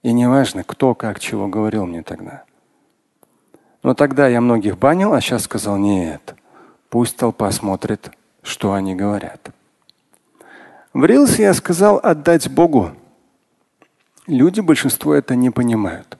И 0.02 0.12
не 0.12 0.28
важно, 0.28 0.64
кто 0.64 0.94
как 0.94 1.20
чего 1.20 1.48
говорил 1.48 1.86
мне 1.86 2.02
тогда. 2.02 2.44
Но 3.82 3.94
тогда 3.94 4.28
я 4.28 4.40
многих 4.40 4.78
банил, 4.78 5.12
а 5.12 5.20
сейчас 5.20 5.44
сказал, 5.44 5.76
нет, 5.76 6.34
пусть 6.88 7.16
толпа 7.16 7.50
смотрит, 7.50 8.10
что 8.42 8.72
они 8.72 8.94
говорят. 8.94 9.50
В 10.92 11.04
Рилсе 11.04 11.44
я 11.44 11.54
сказал 11.54 11.98
отдать 12.02 12.50
Богу. 12.50 12.92
Люди, 14.26 14.60
большинство 14.60 15.14
это 15.14 15.34
не 15.34 15.50
понимают. 15.50 16.18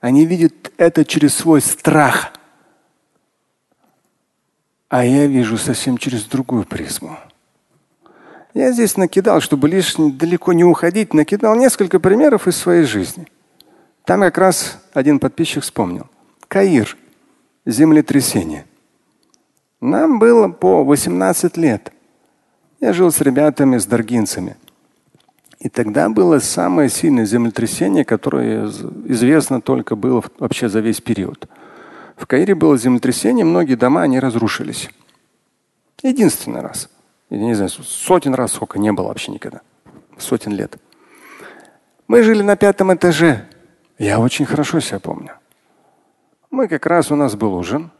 Они 0.00 0.24
видят 0.24 0.72
это 0.76 1.04
через 1.04 1.34
свой 1.34 1.60
страх. 1.60 2.32
А 4.88 5.04
я 5.04 5.26
вижу 5.26 5.58
совсем 5.58 5.98
через 5.98 6.24
другую 6.24 6.64
призму. 6.64 7.18
Я 8.54 8.72
здесь 8.72 8.96
накидал, 8.96 9.40
чтобы 9.40 9.68
лишь 9.68 9.94
далеко 9.96 10.52
не 10.52 10.64
уходить, 10.64 11.14
накидал 11.14 11.54
несколько 11.54 12.00
примеров 12.00 12.48
из 12.48 12.56
своей 12.56 12.84
жизни. 12.84 13.26
Там 14.04 14.20
как 14.20 14.38
раз 14.38 14.78
один 14.92 15.20
подписчик 15.20 15.62
вспомнил. 15.62 16.06
Каир. 16.48 16.96
Землетрясение. 17.64 18.64
Нам 19.80 20.18
было 20.18 20.48
по 20.48 20.82
18 20.82 21.56
лет. 21.58 21.92
Я 22.80 22.92
жил 22.92 23.12
с 23.12 23.20
ребятами, 23.20 23.78
с 23.78 23.86
даргинцами. 23.86 24.56
И 25.60 25.68
тогда 25.68 26.08
было 26.08 26.38
самое 26.38 26.88
сильное 26.88 27.26
землетрясение, 27.26 28.04
которое 28.04 28.66
известно 29.04 29.60
только 29.60 29.94
было 29.94 30.24
вообще 30.38 30.68
за 30.68 30.80
весь 30.80 31.00
период. 31.00 31.46
В 32.16 32.26
Каире 32.26 32.54
было 32.54 32.76
землетрясение, 32.78 33.44
многие 33.44 33.74
дома 33.74 34.02
они 34.02 34.18
разрушились. 34.18 34.90
Единственный 36.02 36.62
раз 36.62 36.88
я 37.30 37.38
не 37.38 37.54
знаю, 37.54 37.70
сотен 37.70 38.34
раз 38.34 38.52
сколько 38.52 38.78
не 38.78 38.92
было 38.92 39.08
вообще 39.08 39.30
никогда. 39.30 39.60
Сотен 40.18 40.52
лет. 40.52 40.76
Мы 42.08 42.24
жили 42.24 42.42
на 42.42 42.56
пятом 42.56 42.92
этаже. 42.92 43.46
Я 43.98 44.18
очень 44.18 44.44
хорошо 44.44 44.80
себя 44.80 44.98
помню. 44.98 45.34
Мы 46.50 46.66
как 46.66 46.86
раз 46.86 47.12
у 47.12 47.16
нас 47.16 47.36
был 47.36 47.54
ужин. 47.54 47.92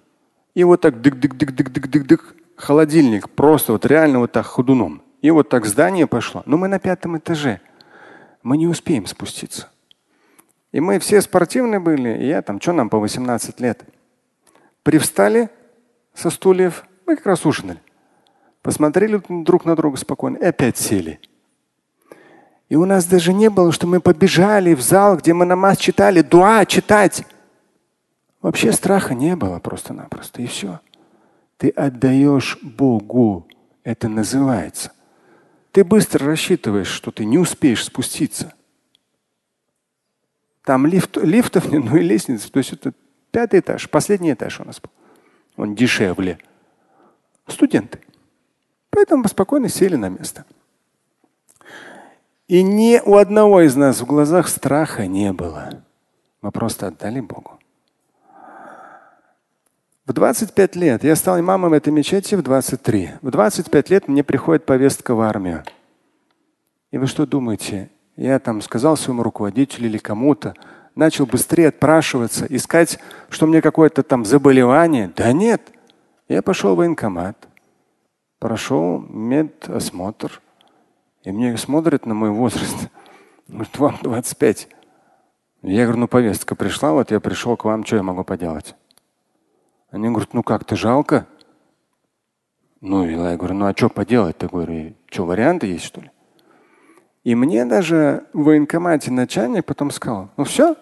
И 0.55 0.65
вот 0.65 0.81
так 0.81 0.97
дык-дык-дык-дык-дык-дык-дык. 0.97 2.35
Холодильник 2.57 3.31
просто 3.31 3.73
вот 3.73 3.87
реально 3.87 4.19
вот 4.19 4.33
так 4.33 4.45
ходуном. 4.45 5.03
И 5.23 5.31
вот 5.31 5.49
так 5.49 5.65
здание 5.65 6.09
пошло. 6.09 6.43
Но 6.47 6.57
мы 6.57 6.67
на 6.67 6.81
пятом 6.81 7.17
этаже. 7.17 7.61
Мы 8.43 8.57
не 8.57 8.67
успеем 8.67 9.07
спуститься. 9.07 9.69
И 10.73 10.81
мы 10.81 10.99
все 10.99 11.21
спортивные 11.21 11.79
были. 11.79 12.19
И 12.19 12.27
я 12.27 12.43
там, 12.43 12.61
что 12.61 12.73
нам 12.73 12.91
по 12.91 12.99
18 12.99 13.61
лет. 13.61 13.85
Привстали 14.83 15.51
со 16.15 16.31
стульев. 16.31 16.85
Мы 17.07 17.15
как 17.15 17.27
раз 17.27 17.47
ужинали. 17.47 17.81
Посмотрели 18.63 19.21
друг 19.29 19.65
на 19.65 19.75
друга 19.75 19.97
спокойно 19.97 20.37
и 20.37 20.45
опять 20.45 20.77
сели. 20.77 21.21
И 22.69 22.77
у 22.77 22.85
нас 22.85 23.07
даже 23.07 23.33
не 23.33 23.51
было, 23.51 23.73
что 23.73 23.87
мы 23.87 24.01
побежали 24.01 24.75
в 24.75 24.81
зал, 24.81 25.17
где 25.17 25.35
мы 25.35 25.45
намаз 25.45 25.79
читали, 25.79 26.23
дуа 26.23 26.65
читать. 26.67 27.25
Вообще 28.43 28.73
страха 28.73 29.15
не 29.15 29.35
было 29.35 29.59
просто-напросто, 29.59 30.41
и 30.43 30.47
все. 30.47 30.81
Ты 31.57 31.71
отдаешь 31.71 32.59
Богу. 32.63 33.47
Это 33.83 34.09
называется. 34.09 34.93
Ты 35.73 35.85
быстро 35.85 36.27
рассчитываешь, 36.27 36.89
что 36.89 37.11
ты 37.11 37.25
не 37.25 37.39
успеешь 37.39 37.85
спуститься. 37.85 38.55
Там 40.65 40.87
лифт, 40.87 41.17
лифтов 41.17 41.71
нет, 41.71 41.85
ну 41.91 41.97
и 41.97 42.03
лестницы. 42.03 42.51
То 42.51 42.59
есть 42.59 42.73
это 42.73 42.93
пятый 43.31 43.61
этаж, 43.61 43.89
последний 43.91 44.33
этаж 44.33 44.61
у 44.61 44.65
нас 44.65 44.81
был. 44.81 44.91
Он 45.57 45.75
дешевле. 45.75 46.39
Студенты. 47.47 48.01
Поэтому 48.91 49.27
спокойно 49.29 49.69
сели 49.69 49.97
на 49.97 50.09
место. 50.09 50.45
И 52.49 52.63
ни 52.63 53.01
у 53.05 53.17
одного 53.17 53.61
из 53.61 53.77
нас 53.77 54.01
в 54.01 54.07
глазах 54.07 54.49
страха 54.49 55.07
не 55.07 55.33
было. 55.33 55.83
Мы 56.43 56.51
просто 56.51 56.89
отдали 56.89 57.21
Богу. 57.21 57.61
В 60.07 60.13
25 60.13 60.75
лет 60.75 61.05
я 61.05 61.15
стал 61.15 61.39
имамом 61.39 61.73
этой 61.75 61.93
мечети 61.93 62.35
в 62.35 62.43
23. 62.43 63.13
В 63.23 63.31
25 63.31 63.91
лет 63.91 64.09
мне 64.09 64.25
приходит 64.25 64.67
повестка 64.67 65.15
в 65.15 65.21
армию. 65.21 65.63
И 66.91 66.99
вы 66.99 67.07
что 67.07 67.27
думаете? 67.27 67.91
Я 68.17 68.41
там 68.41 68.61
сказал 68.61 68.97
своему 68.97 69.23
руководителю 69.23 69.87
или 69.87 69.99
кому-то, 69.99 70.55
начал 70.97 71.27
быстрее 71.27 71.69
отпрашиваться, 71.69 72.47
искать, 72.49 72.99
что 73.29 73.47
мне 73.47 73.63
какое-то 73.63 74.03
там 74.03 74.25
заболевание. 74.25 75.13
Да 75.15 75.33
нет. 75.33 75.63
Я 76.29 76.43
пошел 76.43 76.75
в 76.75 76.79
военкомат, 76.79 77.37
прошел 78.41 78.99
медосмотр. 78.99 80.43
И 81.23 81.31
мне 81.31 81.57
смотрят 81.57 82.07
на 82.07 82.15
мой 82.15 82.31
возраст. 82.31 82.89
Говорит, 83.47 83.79
вам 83.79 83.99
25. 84.03 84.69
Я 85.63 85.85
говорю, 85.85 86.01
ну 86.01 86.09
повестка 86.09 86.57
пришла, 86.57 86.93
вот 86.93 87.11
я 87.11 87.21
пришел 87.21 87.57
к 87.57 87.65
вам, 87.65 87.85
что 87.85 87.97
я 87.97 88.03
могу 88.03 88.25
поделать? 88.25 88.75
Они 89.91 90.09
говорят, 90.09 90.33
ну 90.33 90.43
как, 90.43 90.65
ты 90.65 90.75
жалко? 90.75 91.27
Ну, 92.81 93.07
я 93.07 93.37
говорю, 93.37 93.55
ну 93.55 93.67
а 93.67 93.77
что 93.77 93.91
поделать-то? 93.91 94.49
Говорю, 94.49 94.95
что, 95.11 95.27
варианты 95.27 95.67
есть, 95.67 95.85
что 95.85 96.01
ли? 96.01 96.11
И 97.25 97.35
мне 97.35 97.67
даже 97.67 98.25
в 98.33 98.45
военкомате 98.45 99.11
начальник 99.11 99.67
потом 99.67 99.91
сказал, 99.91 100.31
ну 100.39 100.45
все, 100.45 100.77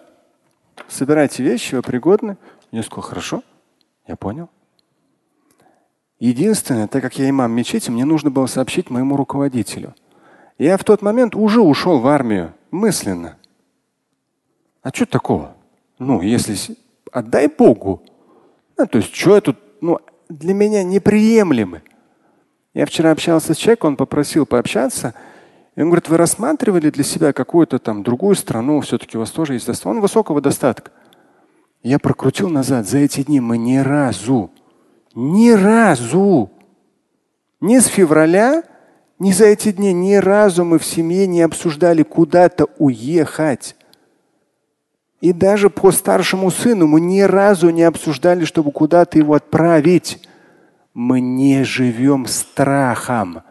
собирайте 0.87 1.43
вещи, 1.43 1.75
вы 1.75 1.81
пригодны. 1.81 2.37
Я 2.71 2.83
сказал, 2.83 3.03
хорошо, 3.03 3.43
я 4.07 4.15
понял. 4.15 4.49
Единственное, 6.19 6.87
так 6.87 7.01
как 7.01 7.17
я 7.17 7.29
имам 7.29 7.51
мечети, 7.53 7.89
мне 7.89 8.03
нужно 8.03 8.29
было 8.29 8.45
сообщить 8.45 8.89
моему 8.89 9.15
руководителю. 9.15 9.95
Я 10.57 10.77
в 10.77 10.83
тот 10.83 11.01
момент 11.01 11.35
уже 11.35 11.61
ушел 11.61 11.99
в 11.99 12.07
армию 12.07 12.53
мысленно. 12.71 13.37
А 14.81 14.89
что 14.89 15.05
такого? 15.05 15.55
Ну, 15.97 16.21
если 16.21 16.55
отдай 17.11 17.47
Богу, 17.47 18.03
ну, 18.77 18.85
то 18.85 18.97
есть, 18.97 19.13
что 19.15 19.35
я 19.35 19.41
тут, 19.41 19.57
ну, 19.81 19.99
для 20.27 20.53
меня 20.53 20.83
неприемлемы. 20.83 21.83
Я 22.73 22.85
вчера 22.85 23.11
общался 23.11 23.53
с 23.53 23.57
человеком, 23.57 23.91
он 23.91 23.95
попросил 23.97 24.45
пообщаться. 24.45 25.13
И 25.75 25.81
он 25.81 25.87
говорит, 25.87 26.09
вы 26.09 26.17
рассматривали 26.17 26.89
для 26.89 27.03
себя 27.03 27.31
какую-то 27.31 27.79
там 27.79 28.03
другую 28.03 28.35
страну, 28.35 28.81
все-таки 28.81 29.17
у 29.17 29.21
вас 29.21 29.31
тоже 29.31 29.53
есть 29.53 29.65
достаток. 29.65 29.91
Он 29.91 30.01
высокого 30.01 30.41
достатка. 30.41 30.91
Я 31.81 31.99
прокрутил 31.99 32.49
назад. 32.49 32.87
За 32.87 32.97
эти 32.97 33.23
дни 33.23 33.39
мы 33.39 33.57
ни 33.57 33.77
разу, 33.77 34.51
ни 35.15 35.51
разу, 35.51 36.51
ни 37.61 37.79
с 37.79 37.87
февраля, 37.87 38.63
ни 39.19 39.31
за 39.31 39.45
эти 39.45 39.71
дни, 39.71 39.91
ни 39.93 40.15
разу 40.15 40.63
мы 40.63 40.79
в 40.79 40.85
семье 40.85 41.27
не 41.27 41.41
обсуждали 41.41 42.03
куда-то 42.03 42.67
уехать. 42.77 43.75
И 45.21 45.33
даже 45.33 45.69
по 45.69 45.91
старшему 45.91 46.49
сыну 46.49 46.87
мы 46.87 47.01
ни 47.01 47.19
разу 47.21 47.69
не 47.69 47.83
обсуждали, 47.83 48.45
чтобы 48.45 48.71
куда-то 48.71 49.17
его 49.17 49.33
отправить. 49.33 50.25
Мы 50.93 51.19
не 51.19 51.63
живем 51.63 52.25
страхом. 52.25 53.41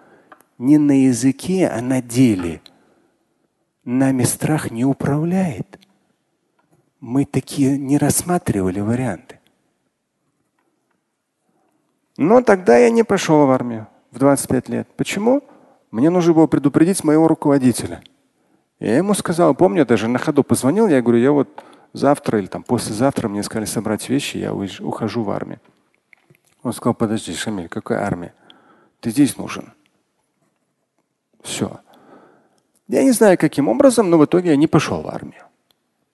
Не 0.57 0.79
на 0.79 1.05
языке, 1.05 1.69
а 1.69 1.83
на 1.83 2.00
деле. 2.00 2.62
Нами 3.85 4.25
страх 4.25 4.71
не 4.71 4.85
управляет. 4.85 5.79
Мы 7.01 7.27
такие 7.27 7.79
не 7.79 7.99
рассматривали 7.99 8.81
варианты. 8.81 9.28
Но 12.18 12.42
тогда 12.42 12.76
я 12.76 12.90
не 12.90 13.04
пошел 13.04 13.46
в 13.46 13.50
армию 13.50 13.87
в 14.11 14.18
25 14.18 14.68
лет. 14.68 14.88
Почему? 14.96 15.40
Мне 15.92 16.11
нужно 16.11 16.35
было 16.35 16.48
предупредить 16.48 17.04
моего 17.04 17.28
руководителя. 17.28 18.02
Я 18.81 18.96
ему 18.96 19.14
сказал, 19.14 19.54
помню, 19.54 19.87
даже 19.87 20.09
на 20.09 20.18
ходу 20.18 20.42
позвонил, 20.42 20.88
я 20.88 21.00
говорю, 21.00 21.20
я 21.20 21.31
вот 21.31 21.48
завтра 21.92 22.40
или 22.40 22.46
там 22.46 22.64
послезавтра 22.64 23.28
мне 23.28 23.44
сказали 23.44 23.66
собрать 23.66 24.09
вещи, 24.09 24.37
я 24.37 24.52
ухожу 24.52 25.22
в 25.22 25.31
армию. 25.31 25.61
Он 26.64 26.72
сказал, 26.72 26.94
подожди, 26.94 27.33
Шамиль, 27.35 27.68
какая 27.68 28.04
армия? 28.04 28.35
Ты 28.98 29.11
здесь 29.11 29.37
нужен. 29.37 29.72
Все. 31.42 31.78
Я 32.88 33.04
не 33.04 33.12
знаю, 33.12 33.38
каким 33.38 33.68
образом, 33.68 34.11
но 34.11 34.18
в 34.18 34.24
итоге 34.24 34.50
я 34.50 34.57
не 34.57 34.66
пошел 34.66 35.02
в 35.02 35.09
армию. 35.09 35.44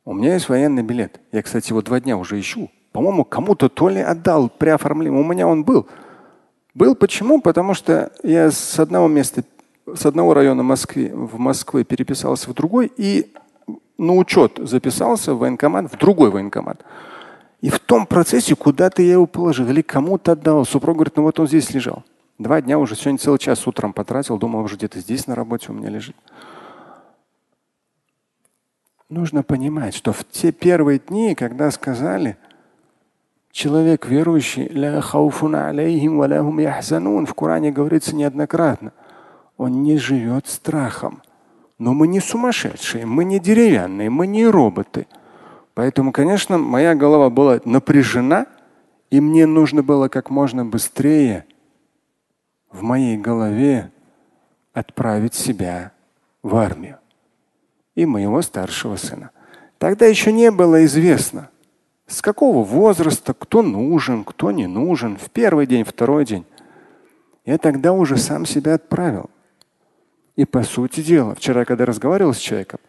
У 0.04 0.12
меня 0.12 0.34
есть 0.34 0.50
военный 0.50 0.82
билет. 0.82 1.18
Я, 1.32 1.42
кстати, 1.42 1.70
его 1.70 1.80
два 1.80 1.98
дня 1.98 2.18
уже 2.18 2.38
ищу. 2.38 2.70
По-моему, 2.94 3.24
кому-то 3.24 3.68
то 3.68 3.88
ли 3.88 4.00
отдал 4.00 4.48
при 4.48 4.68
оформлении. 4.68 5.18
У 5.18 5.24
меня 5.24 5.48
он 5.48 5.64
был. 5.64 5.88
Был 6.74 6.94
почему? 6.94 7.40
Потому 7.40 7.74
что 7.74 8.12
я 8.22 8.52
с 8.52 8.78
одного 8.78 9.08
места 9.08 9.42
с 9.92 10.06
одного 10.06 10.32
района 10.32 10.62
Москвы 10.62 11.10
в 11.12 11.36
Москве 11.36 11.82
переписался 11.82 12.48
в 12.48 12.54
другой 12.54 12.90
и 12.96 13.34
на 13.98 14.14
учет 14.14 14.60
записался 14.62 15.34
в 15.34 15.38
военкомат, 15.38 15.92
в 15.92 15.98
другой 15.98 16.30
военкомат. 16.30 16.84
И 17.60 17.68
в 17.68 17.80
том 17.80 18.06
процессе 18.06 18.54
куда-то 18.54 19.02
я 19.02 19.14
его 19.14 19.26
положил 19.26 19.68
или 19.68 19.82
кому-то 19.82 20.32
отдал. 20.32 20.64
Супруг 20.64 20.94
говорит, 20.94 21.16
ну 21.16 21.24
вот 21.24 21.40
он 21.40 21.48
здесь 21.48 21.74
лежал. 21.74 22.04
Два 22.38 22.62
дня 22.62 22.78
уже, 22.78 22.94
сегодня 22.94 23.18
целый 23.18 23.38
час 23.40 23.66
утром 23.66 23.92
потратил, 23.92 24.38
думал, 24.38 24.60
уже 24.60 24.76
где-то 24.76 25.00
здесь 25.00 25.26
на 25.26 25.34
работе 25.34 25.72
у 25.72 25.74
меня 25.74 25.90
лежит. 25.90 26.14
Нужно 29.08 29.42
понимать, 29.42 29.94
что 29.96 30.12
в 30.12 30.24
те 30.24 30.52
первые 30.52 31.00
дни, 31.00 31.34
когда 31.34 31.72
сказали, 31.72 32.36
человек 33.54 34.06
верующий, 34.06 34.68
в 37.24 37.32
Коране 37.32 37.72
говорится 37.72 38.14
неоднократно– 38.14 38.92
он 39.56 39.82
не 39.82 39.96
живет 39.98 40.46
страхом. 40.46 41.22
Но 41.78 41.92
мы 41.92 42.06
не 42.06 42.20
сумасшедшие, 42.20 43.06
мы 43.06 43.24
не 43.24 43.40
деревянные, 43.40 44.10
мы 44.10 44.26
не 44.26 44.46
роботы. 44.46 45.06
Поэтому, 45.74 46.12
конечно, 46.12 46.56
моя 46.56 46.94
голова 46.94 47.30
была 47.30 47.60
напряжена, 47.64 48.46
и 49.10 49.20
мне 49.20 49.46
нужно 49.46 49.82
было 49.82 50.08
как 50.08 50.30
можно 50.30 50.64
быстрее 50.64 51.46
в 52.70 52.82
моей 52.82 53.16
голове 53.16 53.90
отправить 54.72 55.34
себя 55.34 55.92
в 56.42 56.56
армию 56.56 56.98
и 57.94 58.06
моего 58.06 58.42
старшего 58.42 58.96
сына. 58.96 59.30
Тогда 59.78 60.06
еще 60.06 60.32
не 60.32 60.50
было 60.50 60.84
известно, 60.84 61.50
с 62.14 62.22
какого 62.22 62.64
возраста, 62.64 63.34
кто 63.34 63.60
нужен, 63.60 64.24
кто 64.24 64.52
не 64.52 64.66
нужен, 64.66 65.16
в 65.16 65.30
первый 65.30 65.66
день, 65.66 65.84
второй 65.84 66.24
день. 66.24 66.46
Я 67.44 67.58
тогда 67.58 67.92
уже 67.92 68.16
сам 68.16 68.46
себя 68.46 68.74
отправил. 68.74 69.28
И 70.36 70.44
по 70.44 70.62
сути 70.62 71.02
дела, 71.02 71.34
вчера, 71.34 71.64
когда 71.64 71.84
разговаривал 71.84 72.32
с 72.32 72.38
человеком, 72.38 72.80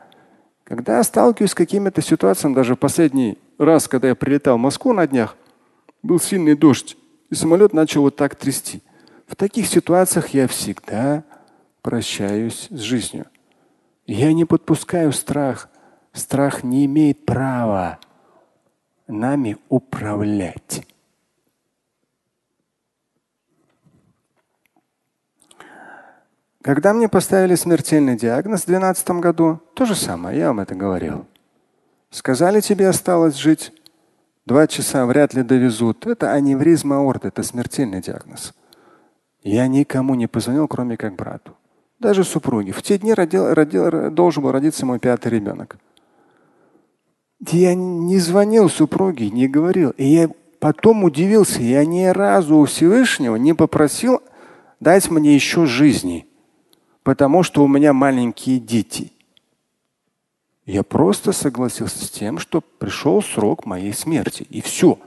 когда 0.63 0.97
я 0.97 1.03
сталкиваюсь 1.03 1.51
с 1.51 1.55
какими-то 1.55 2.01
ситуациями, 2.01 2.55
даже 2.55 2.75
последний 2.75 3.37
раз, 3.57 3.87
когда 3.87 4.07
я 4.09 4.15
прилетал 4.15 4.57
в 4.57 4.61
Москву 4.61 4.93
на 4.93 5.05
днях, 5.07 5.35
был 6.01 6.19
сильный 6.19 6.55
дождь, 6.55 6.95
и 7.29 7.35
самолет 7.35 7.73
начал 7.73 8.01
вот 8.01 8.15
так 8.15 8.35
трясти. 8.35 8.81
В 9.27 9.35
таких 9.35 9.67
ситуациях 9.67 10.29
я 10.29 10.47
всегда 10.47 11.23
прощаюсь 11.81 12.67
с 12.69 12.79
жизнью. 12.79 13.25
Я 14.05 14.33
не 14.33 14.45
подпускаю 14.45 15.11
страх. 15.11 15.69
Страх 16.13 16.63
не 16.63 16.85
имеет 16.85 17.25
права 17.25 17.99
нами 19.07 19.57
управлять. 19.69 20.85
Когда 26.61 26.93
мне 26.93 27.07
поставили 27.07 27.53
смертельный 27.53 28.17
диагноз 28.17 28.63
в 28.63 28.65
2012 28.65 29.09
году, 29.21 29.61
то 29.75 29.85
же 29.85 29.93
самое, 29.93 30.39
я 30.39 30.47
вам 30.47 30.61
это 30.61 30.73
говорил. 30.73 31.27
Сказали, 32.09 32.59
тебе 32.59 32.89
осталось 32.89 33.35
жить 33.35 33.71
два 34.47 34.65
часа, 34.65 35.05
вряд 35.05 35.35
ли 35.35 35.43
довезут. 35.43 36.07
Это 36.07 36.31
аневризма 36.31 36.97
аорты, 36.97 37.27
это 37.27 37.43
смертельный 37.43 38.01
диагноз. 38.01 38.53
Я 39.43 39.67
никому 39.67 40.15
не 40.15 40.25
позвонил, 40.25 40.67
кроме 40.67 40.97
как 40.97 41.15
брату. 41.15 41.55
Даже 41.99 42.23
супруге. 42.23 42.71
В 42.71 42.81
те 42.81 42.97
дни 42.97 43.13
родил, 43.13 43.53
родил, 43.53 44.09
должен 44.09 44.41
был 44.41 44.51
родиться 44.51 44.87
мой 44.87 44.97
пятый 44.97 45.31
ребенок. 45.31 45.77
Я 47.51 47.75
не 47.75 48.17
звонил 48.19 48.69
супруге, 48.69 49.29
не 49.29 49.47
говорил. 49.47 49.91
И 49.91 50.05
я 50.05 50.29
потом 50.59 51.03
удивился. 51.03 51.61
Я 51.61 51.85
ни 51.85 52.05
разу 52.05 52.57
у 52.57 52.65
Всевышнего 52.65 53.35
не 53.35 53.53
попросил 53.53 54.21
дать 54.79 55.09
мне 55.09 55.35
еще 55.35 55.65
жизни 55.65 56.27
потому 57.05 57.43
что 57.43 57.63
у 57.63 57.67
меня 57.67 57.93
маленькие 57.93 58.59
дети. 58.59 59.11
Я 60.65 60.81
просто 60.81 61.33
согласился 61.33 62.03
с 62.03 62.09
тем, 62.09 62.39
что 62.39 62.61
пришел 62.61 63.21
срок 63.21 63.67
моей 63.67 63.93
смерти. 63.93 64.41
И 64.49 64.59
все. 64.59 64.97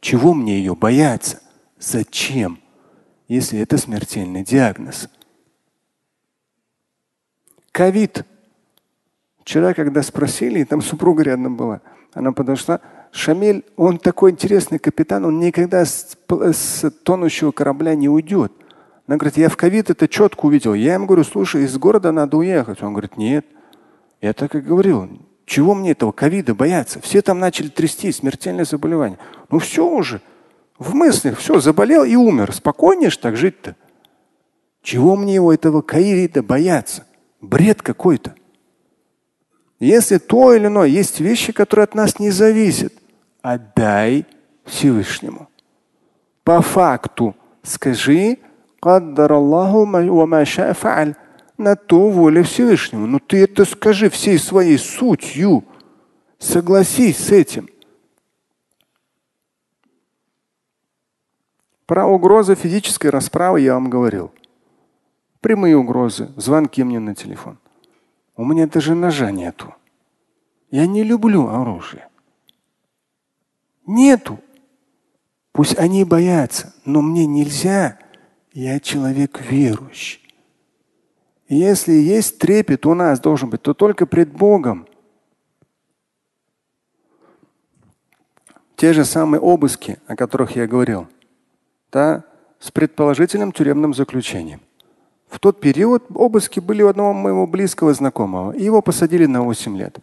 Чего 0.00 0.34
мне 0.34 0.58
ее 0.58 0.74
бояться? 0.74 1.40
Зачем? 1.78 2.58
Если 3.28 3.60
это 3.60 3.78
смертельный 3.78 4.42
диагноз. 4.42 5.08
Ковид. 7.70 8.26
Вчера, 9.44 9.74
когда 9.74 10.02
спросили, 10.02 10.64
там 10.64 10.80
супруга 10.80 11.22
рядом 11.22 11.54
была, 11.54 11.82
она 12.14 12.32
подошла. 12.32 12.80
Шамиль, 13.12 13.62
он 13.76 13.98
такой 13.98 14.30
интересный 14.30 14.78
капитан, 14.78 15.26
он 15.26 15.38
никогда 15.38 15.84
с, 15.84 16.16
с 16.28 16.90
тонущего 16.90 17.52
корабля 17.52 17.94
не 17.94 18.08
уйдет. 18.08 18.52
Она 19.06 19.18
говорит, 19.18 19.36
я 19.36 19.50
в 19.50 19.56
ковид 19.58 19.90
это 19.90 20.08
четко 20.08 20.46
увидел. 20.46 20.72
Я 20.72 20.94
ему 20.94 21.04
говорю, 21.04 21.24
слушай, 21.24 21.64
из 21.64 21.76
города 21.76 22.10
надо 22.10 22.38
уехать. 22.38 22.82
Он 22.82 22.94
говорит, 22.94 23.18
нет. 23.18 23.44
Я 24.22 24.32
так 24.32 24.54
и 24.54 24.60
говорил, 24.60 25.10
чего 25.44 25.74
мне 25.74 25.90
этого 25.90 26.10
ковида 26.10 26.54
бояться? 26.54 26.98
Все 27.02 27.20
там 27.20 27.38
начали 27.38 27.68
трясти, 27.68 28.10
смертельное 28.12 28.64
заболевание. 28.64 29.18
Ну 29.50 29.58
все 29.58 29.86
уже. 29.86 30.22
В 30.78 30.94
мыслях, 30.94 31.38
все, 31.38 31.60
заболел 31.60 32.02
и 32.04 32.16
умер. 32.16 32.54
Спокойнее 32.54 33.10
ж 33.10 33.18
так 33.18 33.36
жить-то. 33.36 33.76
Чего 34.82 35.16
мне 35.16 35.34
его 35.34 35.52
этого 35.52 35.82
ковида 35.82 36.42
бояться? 36.42 37.04
Бред 37.42 37.82
какой-то. 37.82 38.34
Если 39.80 40.18
то 40.18 40.54
или 40.54 40.66
иное, 40.66 40.86
есть 40.86 41.20
вещи, 41.20 41.52
которые 41.52 41.84
от 41.84 41.94
нас 41.94 42.18
не 42.18 42.30
зависят, 42.30 42.92
отдай 43.42 44.26
Всевышнему. 44.64 45.48
По 46.42 46.60
факту 46.60 47.34
скажи, 47.62 48.38
на 51.56 51.76
то 51.76 52.10
воля 52.10 52.42
Всевышнего. 52.42 53.00
Но 53.00 53.06
ну, 53.06 53.18
ты 53.18 53.44
это 53.44 53.64
скажи 53.64 54.10
всей 54.10 54.38
своей 54.38 54.78
сутью. 54.78 55.64
Согласись 56.38 57.18
с 57.18 57.30
этим. 57.30 57.68
Про 61.86 62.06
угрозы 62.06 62.54
физической 62.54 63.08
расправы 63.08 63.60
я 63.60 63.74
вам 63.74 63.90
говорил. 63.90 64.32
Прямые 65.40 65.76
угрозы, 65.76 66.30
звонки 66.36 66.82
мне 66.82 66.98
на 66.98 67.14
телефон. 67.14 67.58
У 68.36 68.44
меня 68.44 68.66
даже 68.66 68.94
ножа 68.94 69.30
нету. 69.30 69.74
Я 70.70 70.86
не 70.86 71.04
люблю 71.04 71.48
оружие. 71.48 72.08
Нету. 73.86 74.40
Пусть 75.52 75.78
они 75.78 76.04
боятся, 76.04 76.74
но 76.84 77.00
мне 77.00 77.26
нельзя. 77.26 77.98
Я 78.52 78.80
человек 78.80 79.40
верующий. 79.40 80.20
Если 81.48 81.92
есть 81.92 82.38
трепет 82.38 82.86
у 82.86 82.94
нас 82.94 83.20
должен 83.20 83.50
быть, 83.50 83.62
то 83.62 83.74
только 83.74 84.06
пред 84.06 84.32
Богом. 84.32 84.88
Те 88.76 88.92
же 88.92 89.04
самые 89.04 89.40
обыски, 89.40 89.98
о 90.06 90.16
которых 90.16 90.56
я 90.56 90.66
говорил, 90.66 91.06
да, 91.92 92.24
с 92.58 92.70
предположительным 92.70 93.52
тюремным 93.52 93.94
заключением. 93.94 94.60
В 95.34 95.40
тот 95.40 95.60
период 95.60 96.04
обыски 96.14 96.60
были 96.60 96.82
у 96.82 96.88
одного 96.88 97.12
моего 97.12 97.46
близкого 97.46 97.92
знакомого, 97.92 98.52
и 98.52 98.62
его 98.62 98.80
посадили 98.80 99.26
на 99.26 99.42
8 99.42 99.76
лет. 99.76 99.98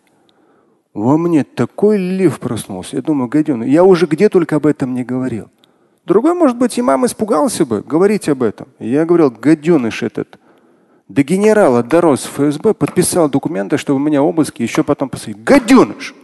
Во 0.93 1.17
мне 1.17 1.45
такой 1.45 1.97
лив 1.97 2.37
проснулся. 2.39 2.97
Я 2.97 3.01
думаю, 3.01 3.29
гаденыш, 3.29 3.67
я 3.69 3.85
уже 3.85 4.07
где 4.07 4.27
только 4.27 4.57
об 4.57 4.65
этом 4.65 4.93
не 4.93 5.05
говорил. 5.05 5.47
Другой, 6.05 6.33
может 6.33 6.57
быть, 6.57 6.77
имам 6.77 7.05
испугался 7.05 7.65
бы 7.65 7.81
говорить 7.81 8.27
об 8.27 8.43
этом. 8.43 8.67
Я 8.77 9.05
говорил, 9.05 9.31
гаденыш 9.31 10.03
этот– 10.03 10.37
до 11.11 11.23
генерала 11.23 11.83
дорос 11.83 12.23
ФСБ, 12.23 12.73
подписал 12.73 13.29
документы, 13.29 13.77
чтобы 13.77 13.99
у 13.99 14.03
меня 14.03 14.21
обыски 14.21 14.61
еще 14.61 14.81
потом 14.81 15.09
посадить. 15.09 15.43
Гаденыш! 15.43 16.15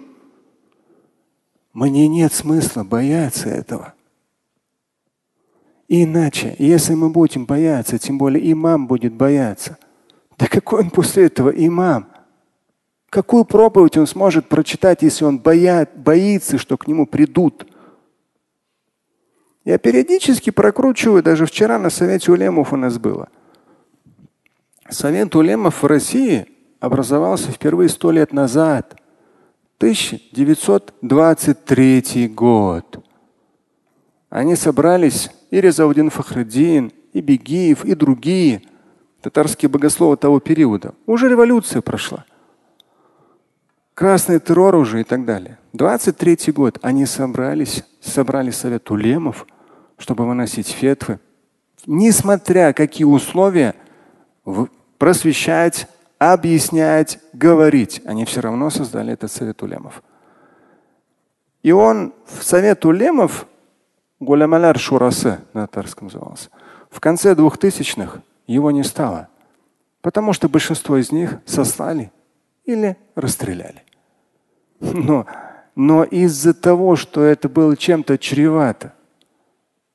Мне 1.74 2.08
нет 2.08 2.32
смысла 2.32 2.86
бояться 2.86 3.50
этого. 3.50 3.94
Иначе, 5.88 6.56
если 6.60 6.96
мы 6.96 7.10
будем 7.10 7.46
бояться, 7.46 7.98
тем 7.98 8.18
более 8.18 8.52
имам 8.52 8.88
будет 8.88 9.14
бояться. 9.14 9.78
Да 10.38 10.48
какой 10.48 10.82
он 10.82 10.90
после 10.90 11.26
этого 11.26 11.50
имам? 11.50 12.10
Какую 13.10 13.46
проповедь 13.46 13.96
он 13.98 14.06
сможет 14.06 14.50
прочитать, 14.50 15.02
если 15.02 15.24
он 15.24 15.40
боят, 15.40 15.92
боится, 15.96 16.58
что 16.58 16.76
к 16.78 16.88
нему 16.88 17.06
придут? 17.06 17.66
Я 19.64 19.78
периодически 19.78 20.50
прокручиваю, 20.50 21.24
даже 21.24 21.46
вчера 21.46 21.80
на 21.80 21.90
совете 21.90 22.34
улемов 22.34 22.74
у 22.74 22.76
нас 22.76 22.98
было. 22.98 23.30
Совет 24.90 25.34
улемов 25.36 25.84
в 25.84 25.86
России 25.86 26.48
образовался 26.80 27.52
впервые 27.52 27.90
сто 27.90 28.12
лет 28.12 28.32
назад, 28.34 28.96
1923 29.80 32.28
год. 32.30 33.07
Они 34.30 34.56
собрались 34.56 35.30
и 35.52 35.62
Резаудин 35.62 36.10
Фахреддин, 36.10 36.92
и 37.14 37.22
Бегиев, 37.22 37.86
и 37.86 37.96
другие 37.96 38.62
татарские 39.22 39.70
богословы 39.70 40.18
того 40.18 40.40
периода. 40.40 40.94
Уже 41.06 41.30
революция 41.30 41.82
прошла. 41.82 42.26
Красный 43.94 44.40
террор 44.40 44.76
уже 44.76 45.02
и 45.02 45.04
так 45.04 45.26
далее. 45.26 45.58
23 45.74 46.52
год 46.54 46.78
они 46.82 47.06
собрались, 47.06 47.84
собрали 48.00 48.52
совет 48.52 48.92
улемов, 48.92 49.48
чтобы 49.98 50.28
выносить 50.28 50.68
фетвы. 50.68 51.20
Несмотря 51.86 52.74
какие 52.74 53.06
условия– 53.06 53.74
просвещать, 54.98 55.88
объяснять, 56.18 57.20
говорить. 57.34 58.02
Они 58.06 58.26
все 58.26 58.42
равно 58.42 58.70
создали 58.70 59.14
этот 59.14 59.32
совет 59.32 59.62
улемов. 59.62 60.02
И 61.64 61.72
он 61.72 62.14
в 62.26 62.44
совет 62.44 62.86
улемов, 62.86 63.47
Гулямаляр 64.20 64.80
Шурасы 64.80 65.40
на 65.54 65.68
татарском 65.68 66.08
назывался, 66.08 66.50
в 66.90 67.00
конце 67.00 67.36
двухтысячных 67.36 68.20
его 68.48 68.72
не 68.72 68.84
стало, 68.84 69.28
потому 70.02 70.34
что 70.34 70.50
большинство 70.50 70.98
из 70.98 71.12
них 71.12 71.40
сослали 71.46 72.12
или 72.66 72.98
расстреляли. 73.16 73.84
Но, 74.80 75.26
но 75.76 76.04
из-за 76.04 76.54
того, 76.54 76.96
что 76.96 77.24
это 77.24 77.48
было 77.48 77.78
чем-то 77.78 78.18
чревато, 78.18 78.94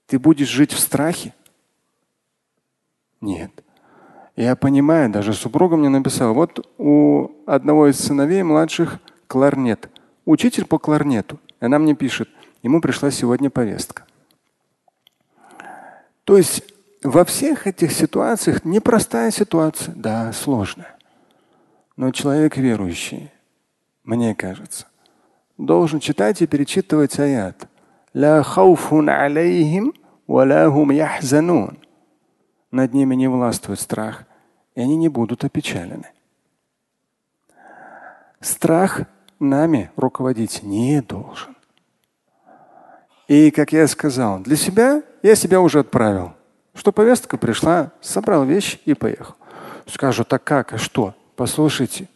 ты 0.06 0.18
будешь 0.18 0.48
жить 0.48 0.72
в 0.72 0.78
страхе? 0.78 1.34
Нет. 3.20 3.50
Я 4.36 4.56
понимаю, 4.56 5.10
даже 5.10 5.34
супруга 5.34 5.76
мне 5.76 5.88
написала, 5.88 6.32
вот 6.32 6.66
у 6.78 7.30
одного 7.46 7.88
из 7.88 7.98
сыновей 7.98 8.42
младших 8.42 8.98
кларнет. 9.26 9.90
Учитель 10.24 10.64
по 10.64 10.78
кларнету. 10.78 11.40
Она 11.60 11.78
мне 11.78 11.94
пишет, 11.94 12.28
ему 12.62 12.80
пришла 12.80 13.10
сегодня 13.10 13.50
повестка. 13.50 14.04
То 16.32 16.38
есть 16.38 16.64
во 17.02 17.26
всех 17.26 17.66
этих 17.66 17.92
ситуациях 17.92 18.64
непростая 18.64 19.30
ситуация, 19.30 19.94
да, 19.94 20.32
сложная. 20.32 20.96
Но 21.94 22.10
человек 22.10 22.56
верующий, 22.56 23.30
мне 24.02 24.34
кажется, 24.34 24.86
должен 25.58 26.00
читать 26.00 26.40
и 26.40 26.46
перечитывать 26.46 27.18
аят. 27.18 27.68
Над 28.14 28.46
ними 32.94 33.14
не 33.14 33.28
властвует 33.28 33.78
страх, 33.78 34.24
и 34.74 34.80
они 34.80 34.96
не 34.96 35.10
будут 35.10 35.44
опечалены. 35.44 36.12
Страх 38.40 39.02
нами 39.38 39.90
руководить 39.96 40.62
не 40.62 41.02
должен. 41.02 41.54
И, 43.32 43.50
как 43.50 43.72
я 43.72 43.88
сказал, 43.88 44.40
для 44.40 44.56
себя 44.56 45.02
я 45.22 45.34
себя 45.34 45.62
уже 45.62 45.78
отправил. 45.78 46.34
Что 46.74 46.92
повестка 46.92 47.38
пришла, 47.38 47.90
собрал 48.02 48.44
вещи 48.44 48.78
и 48.84 48.92
поехал. 48.92 49.36
Скажу, 49.86 50.22
так 50.24 50.44
как, 50.44 50.74
а 50.74 50.76
что? 50.76 51.14
Послушайте, 51.34 52.10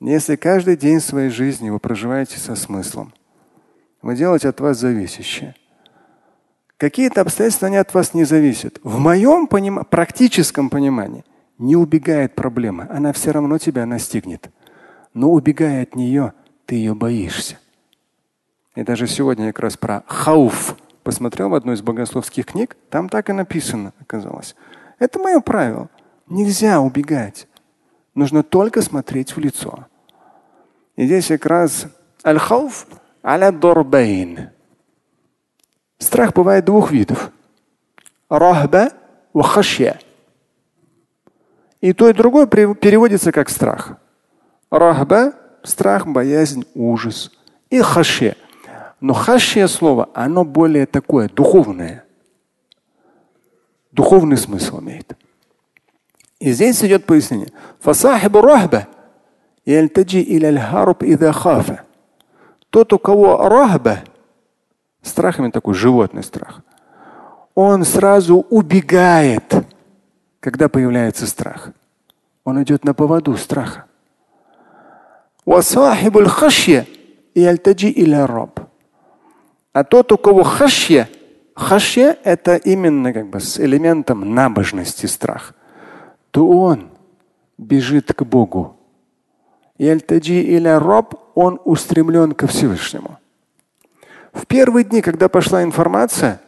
если 0.00 0.34
каждый 0.34 0.78
день 0.78 1.00
своей 1.00 1.28
жизни 1.28 1.68
вы 1.68 1.78
проживаете 1.78 2.38
со 2.38 2.54
смыслом, 2.54 3.12
вы 4.00 4.16
делаете 4.16 4.48
от 4.48 4.60
вас 4.60 4.78
зависящее, 4.78 5.54
Какие-то 6.78 7.20
обстоятельства 7.20 7.68
они 7.68 7.76
от 7.76 7.92
вас 7.92 8.14
не 8.14 8.24
зависят. 8.24 8.80
В 8.82 8.98
моем 8.98 9.48
поним... 9.48 9.84
практическом 9.84 10.70
понимании 10.70 11.26
не 11.58 11.76
убегает 11.76 12.34
проблема. 12.34 12.86
Она 12.90 13.12
все 13.12 13.30
равно 13.30 13.58
тебя 13.58 13.84
настигнет. 13.84 14.48
Но 15.12 15.32
убегая 15.32 15.82
от 15.82 15.96
нее, 15.96 16.32
ты 16.64 16.76
ее 16.76 16.94
боишься. 16.94 17.58
И 18.74 18.82
даже 18.82 19.06
сегодня 19.06 19.46
я 19.46 19.52
как 19.52 19.64
раз 19.64 19.76
про 19.76 20.02
хауф 20.06 20.76
посмотрел 21.02 21.50
в 21.50 21.54
одной 21.54 21.74
из 21.74 21.82
богословских 21.82 22.46
книг. 22.46 22.76
Там 22.90 23.08
так 23.08 23.28
и 23.28 23.32
написано, 23.32 23.92
оказалось. 24.00 24.54
Это 24.98 25.18
мое 25.18 25.40
правило. 25.40 25.90
Нельзя 26.26 26.80
убегать. 26.80 27.48
Нужно 28.14 28.42
только 28.42 28.80
смотреть 28.80 29.36
в 29.36 29.40
лицо. 29.40 29.86
И 30.96 31.06
здесь 31.06 31.28
как 31.28 31.46
раз 31.46 31.86
аль-хауф 32.24 32.86
аля 33.24 33.52
дорбейн. 33.52 34.50
Страх 35.98 36.32
бывает 36.32 36.64
двух 36.64 36.90
видов. 36.90 37.30
Рахба 38.28 38.92
ва 39.32 39.42
хашья. 39.42 40.00
И 41.80 41.92
то, 41.92 42.08
и 42.08 42.12
другое 42.12 42.46
переводится 42.46 43.32
как 43.32 43.50
страх. 43.50 43.98
Рахба 44.70 45.34
страх, 45.62 46.06
боязнь, 46.06 46.64
ужас. 46.74 47.30
И 47.70 47.80
хаше. 47.80 48.36
Но 49.02 49.14
хаше 49.14 49.66
слово, 49.66 50.08
оно 50.14 50.44
более 50.44 50.86
такое, 50.86 51.28
духовное. 51.28 52.04
Духовный 53.90 54.36
смысл 54.36 54.78
имеет. 54.78 55.16
И 56.38 56.52
здесь 56.52 56.84
идет 56.84 57.04
пояснение. 57.04 57.50
Фасахибу 57.80 58.40
рахба. 58.40 58.86
Тот, 62.70 62.92
у 62.92 62.98
кого 63.00 63.48
рахба, 63.48 64.04
страх 65.02 65.40
именно 65.40 65.50
такой 65.50 65.74
животный 65.74 66.22
страх, 66.22 66.60
он 67.56 67.84
сразу 67.84 68.46
убегает, 68.50 69.66
когда 70.38 70.68
появляется 70.68 71.26
страх. 71.26 71.70
Он 72.44 72.62
идет 72.62 72.84
на 72.84 72.94
поводу 72.94 73.36
страха. 73.36 73.86
А 79.72 79.84
тот, 79.84 80.12
у 80.12 80.18
кого 80.18 80.42
хашья, 80.42 81.08
хашья– 81.54 82.18
это 82.24 82.56
именно 82.56 83.12
как 83.12 83.28
бы 83.30 83.40
с 83.40 83.58
элементом 83.58 84.34
набожности 84.34 85.06
страх, 85.06 85.54
то 86.30 86.46
он 86.48 86.90
бежит 87.56 88.12
к 88.12 88.22
Богу. 88.22 88.76
Яльтаджи 89.78 90.40
или 90.40 90.68
роб, 90.68 91.14
он 91.34 91.60
устремлен 91.64 92.32
ко 92.32 92.46
Всевышнему. 92.46 93.18
В 94.32 94.46
первые 94.46 94.84
дни, 94.84 95.00
когда 95.00 95.28
пошла 95.28 95.62
информация, 95.62 96.40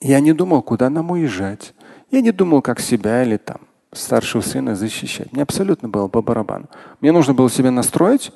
я 0.00 0.20
не 0.20 0.32
думал, 0.32 0.62
куда 0.62 0.88
нам 0.88 1.10
уезжать. 1.10 1.74
Я 2.10 2.22
не 2.22 2.32
думал, 2.32 2.62
как 2.62 2.80
себя 2.80 3.22
или 3.22 3.36
там 3.36 3.60
старшего 3.92 4.40
сына 4.40 4.74
защищать. 4.74 5.32
Мне 5.32 5.42
абсолютно 5.42 5.88
было 5.88 6.08
по 6.08 6.22
барабану. 6.22 6.66
Мне 7.00 7.12
нужно 7.12 7.34
было 7.34 7.50
себя 7.50 7.70
настроить, 7.70 8.32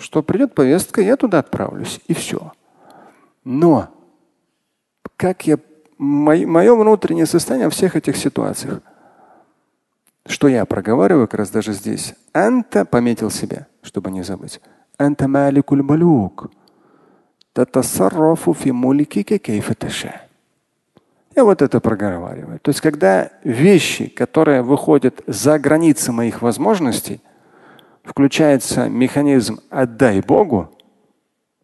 что 0.00 0.22
придет 0.22 0.54
повестка, 0.54 1.00
я 1.00 1.16
туда 1.16 1.38
отправлюсь, 1.38 2.00
и 2.08 2.14
все. 2.14 2.52
Но 3.44 3.88
как 5.16 5.46
я 5.46 5.58
мое 5.98 6.74
внутреннее 6.74 7.26
состояние 7.26 7.68
во 7.68 7.70
всех 7.70 7.94
этих 7.94 8.16
ситуациях, 8.16 8.80
что 10.26 10.48
я 10.48 10.64
проговариваю 10.64 11.28
как 11.28 11.40
раз 11.40 11.50
даже 11.50 11.72
здесь. 11.72 12.14
Анта 12.32 12.84
пометил 12.84 13.30
себя, 13.30 13.66
чтобы 13.82 14.10
не 14.10 14.22
забыть. 14.22 14.60
Анта 14.96 15.28
маликуль 15.28 15.82
малюк. 15.82 16.50
Татасаррафу 17.52 18.54
фи. 18.54 18.72
Я 21.36 21.44
вот 21.44 21.62
это 21.62 21.80
проговариваю. 21.80 22.58
То 22.60 22.70
есть, 22.70 22.80
когда 22.80 23.30
вещи, 23.44 24.08
которые 24.08 24.62
выходят 24.62 25.22
за 25.26 25.58
границы 25.58 26.12
моих 26.12 26.42
возможностей, 26.42 27.20
включается 28.04 28.88
механизм 28.88 29.60
«отдай 29.70 30.20
Богу», 30.20 30.70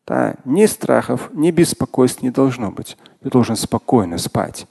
да, 0.07 0.37
ни 0.45 0.67
страхов, 0.67 1.31
ни 1.33 1.51
беспокойств 1.51 2.23
не 2.23 2.31
должно 2.31 2.71
быть. 2.71 2.97
Ты 3.23 3.29
должен 3.29 3.57
спокойно 3.57 4.19
спать. 4.19 4.67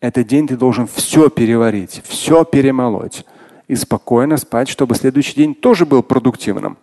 Этот 0.00 0.26
день 0.26 0.46
ты 0.46 0.56
должен 0.56 0.86
все 0.86 1.30
переварить, 1.30 2.02
все 2.04 2.44
перемолоть 2.44 3.24
и 3.68 3.74
спокойно 3.74 4.36
спать, 4.36 4.68
чтобы 4.68 4.94
следующий 4.96 5.34
день 5.34 5.54
тоже 5.54 5.86
был 5.86 6.02
продуктивным. 6.02 6.76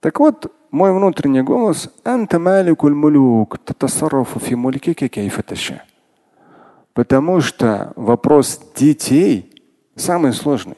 Так 0.00 0.20
вот, 0.20 0.52
мой 0.70 0.92
внутренний 0.92 1.42
голос 1.42 1.90
Потому 6.92 7.40
что 7.40 7.92
вопрос 7.96 8.60
детей 8.74 9.62
самый 9.96 10.32
сложный. 10.32 10.76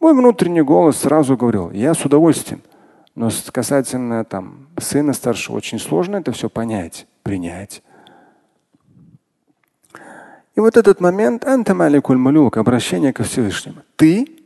Мой 0.00 0.14
внутренний 0.14 0.62
голос 0.62 0.98
сразу 0.98 1.36
говорил, 1.36 1.70
я 1.70 1.94
с 1.94 2.04
удовольствием. 2.04 2.62
Но 3.14 3.30
касательно 3.52 4.24
там, 4.24 4.68
сына 4.78 5.12
старшего 5.12 5.56
очень 5.56 5.78
сложно 5.78 6.16
это 6.16 6.32
все 6.32 6.48
понять, 6.48 7.06
принять. 7.22 7.82
И 10.54 10.60
вот 10.60 10.76
этот 10.76 11.00
момент 11.00 11.44
антамаликуль 11.44 12.16
малюк, 12.16 12.56
обращение 12.56 13.12
ко 13.12 13.24
Всевышнему. 13.24 13.82
Ты 13.96 14.40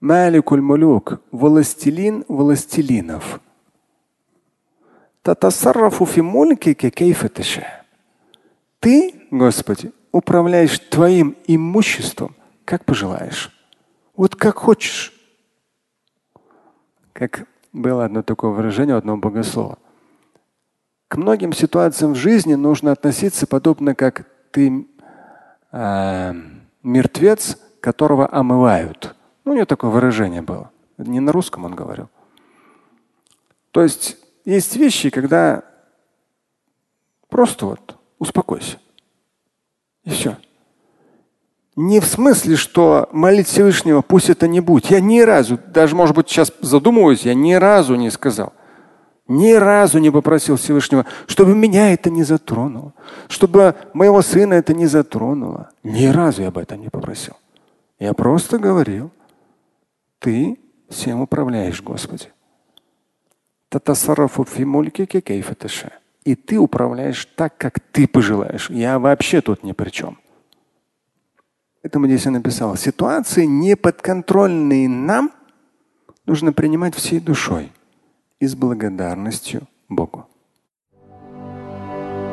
Маликуль 0.00 0.60
Мулюк, 0.60 1.20
властелин 1.32 2.24
властелинов. 2.28 3.40
Татасаррафу 5.22 6.06
фи 6.06 6.20
мулькике 6.20 6.90
кейфа 6.90 7.28
Ты, 8.78 9.14
Господи, 9.32 9.90
управляешь 10.12 10.78
твоим 10.78 11.36
имуществом, 11.48 12.36
как 12.64 12.84
пожелаешь. 12.84 13.57
Вот 14.18 14.34
как 14.34 14.58
хочешь. 14.58 15.14
Как 17.12 17.46
было 17.72 18.04
одно 18.04 18.24
такое 18.24 18.50
выражение 18.50 18.96
у 18.96 18.98
одного 18.98 19.16
богослова. 19.18 19.78
К 21.06 21.16
многим 21.18 21.52
ситуациям 21.52 22.14
в 22.14 22.16
жизни 22.16 22.56
нужно 22.56 22.90
относиться 22.90 23.46
подобно 23.46 23.94
как 23.94 24.26
ты 24.50 24.88
э, 25.70 26.32
мертвец, 26.82 27.58
которого 27.78 28.28
омывают. 28.28 29.14
Ну, 29.44 29.52
у 29.52 29.54
него 29.54 29.66
такое 29.66 29.92
выражение 29.92 30.42
было. 30.42 30.72
Не 30.96 31.20
на 31.20 31.30
русском 31.30 31.64
он 31.64 31.76
говорил. 31.76 32.10
То 33.70 33.84
есть 33.84 34.16
есть 34.44 34.74
вещи, 34.74 35.10
когда 35.10 35.62
просто 37.28 37.66
вот 37.66 37.96
успокойся. 38.18 38.78
И 40.02 40.10
все. 40.10 40.36
Не 41.80 42.00
в 42.00 42.06
смысле, 42.06 42.56
что 42.56 43.08
молить 43.12 43.46
Всевышнего, 43.46 44.02
пусть 44.02 44.30
это 44.30 44.48
не 44.48 44.58
будет. 44.58 44.86
Я 44.86 44.98
ни 44.98 45.20
разу, 45.20 45.60
даже 45.68 45.94
может 45.94 46.16
быть 46.16 46.28
сейчас 46.28 46.52
задумываюсь, 46.60 47.22
я 47.22 47.34
ни 47.34 47.52
разу 47.52 47.94
не 47.94 48.10
сказал. 48.10 48.52
Ни 49.28 49.52
разу 49.52 50.00
не 50.00 50.10
попросил 50.10 50.56
Всевышнего, 50.56 51.06
чтобы 51.28 51.54
меня 51.54 51.92
это 51.92 52.10
не 52.10 52.24
затронуло, 52.24 52.94
чтобы 53.28 53.76
моего 53.92 54.22
сына 54.22 54.54
это 54.54 54.74
не 54.74 54.86
затронуло. 54.86 55.70
Ни 55.84 56.06
разу 56.06 56.42
я 56.42 56.48
об 56.48 56.58
этом 56.58 56.80
не 56.80 56.88
попросил. 56.88 57.34
Я 58.00 58.12
просто 58.12 58.58
говорил, 58.58 59.12
ты 60.18 60.58
всем 60.88 61.20
управляешь, 61.20 61.80
Господи. 61.80 62.32
И 66.24 66.34
ты 66.34 66.58
управляешь 66.58 67.24
так, 67.36 67.56
как 67.56 67.78
ты 67.78 68.08
пожелаешь. 68.08 68.68
Я 68.68 68.98
вообще 68.98 69.40
тут 69.40 69.62
ни 69.62 69.70
при 69.70 69.90
чем. 69.90 70.18
Поэтому 71.82 72.06
здесь 72.06 72.24
я 72.24 72.30
написал, 72.30 72.76
ситуации 72.76 73.44
неподконтрольные 73.44 74.88
нам 74.88 75.30
нужно 76.26 76.52
принимать 76.52 76.94
всей 76.94 77.20
душой 77.20 77.72
и 78.40 78.46
с 78.46 78.54
благодарностью 78.54 79.62
Богу. 79.88 80.26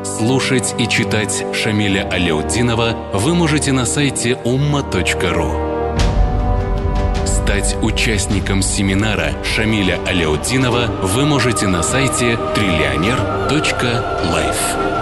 Слушать 0.03 0.75
и 0.77 0.87
читать 0.87 1.45
Шамиля 1.53 2.07
Аляутдинова 2.09 3.11
вы 3.13 3.33
можете 3.33 3.71
на 3.71 3.85
сайте 3.85 4.37
umma.ru. 4.45 5.75
Стать 7.25 7.75
участником 7.81 8.61
семинара 8.61 9.31
Шамиля 9.43 9.99
Аляутдинова 10.05 10.87
вы 11.01 11.25
можете 11.25 11.67
на 11.67 11.83
сайте 11.83 12.37
триллионер.life. 12.55 14.94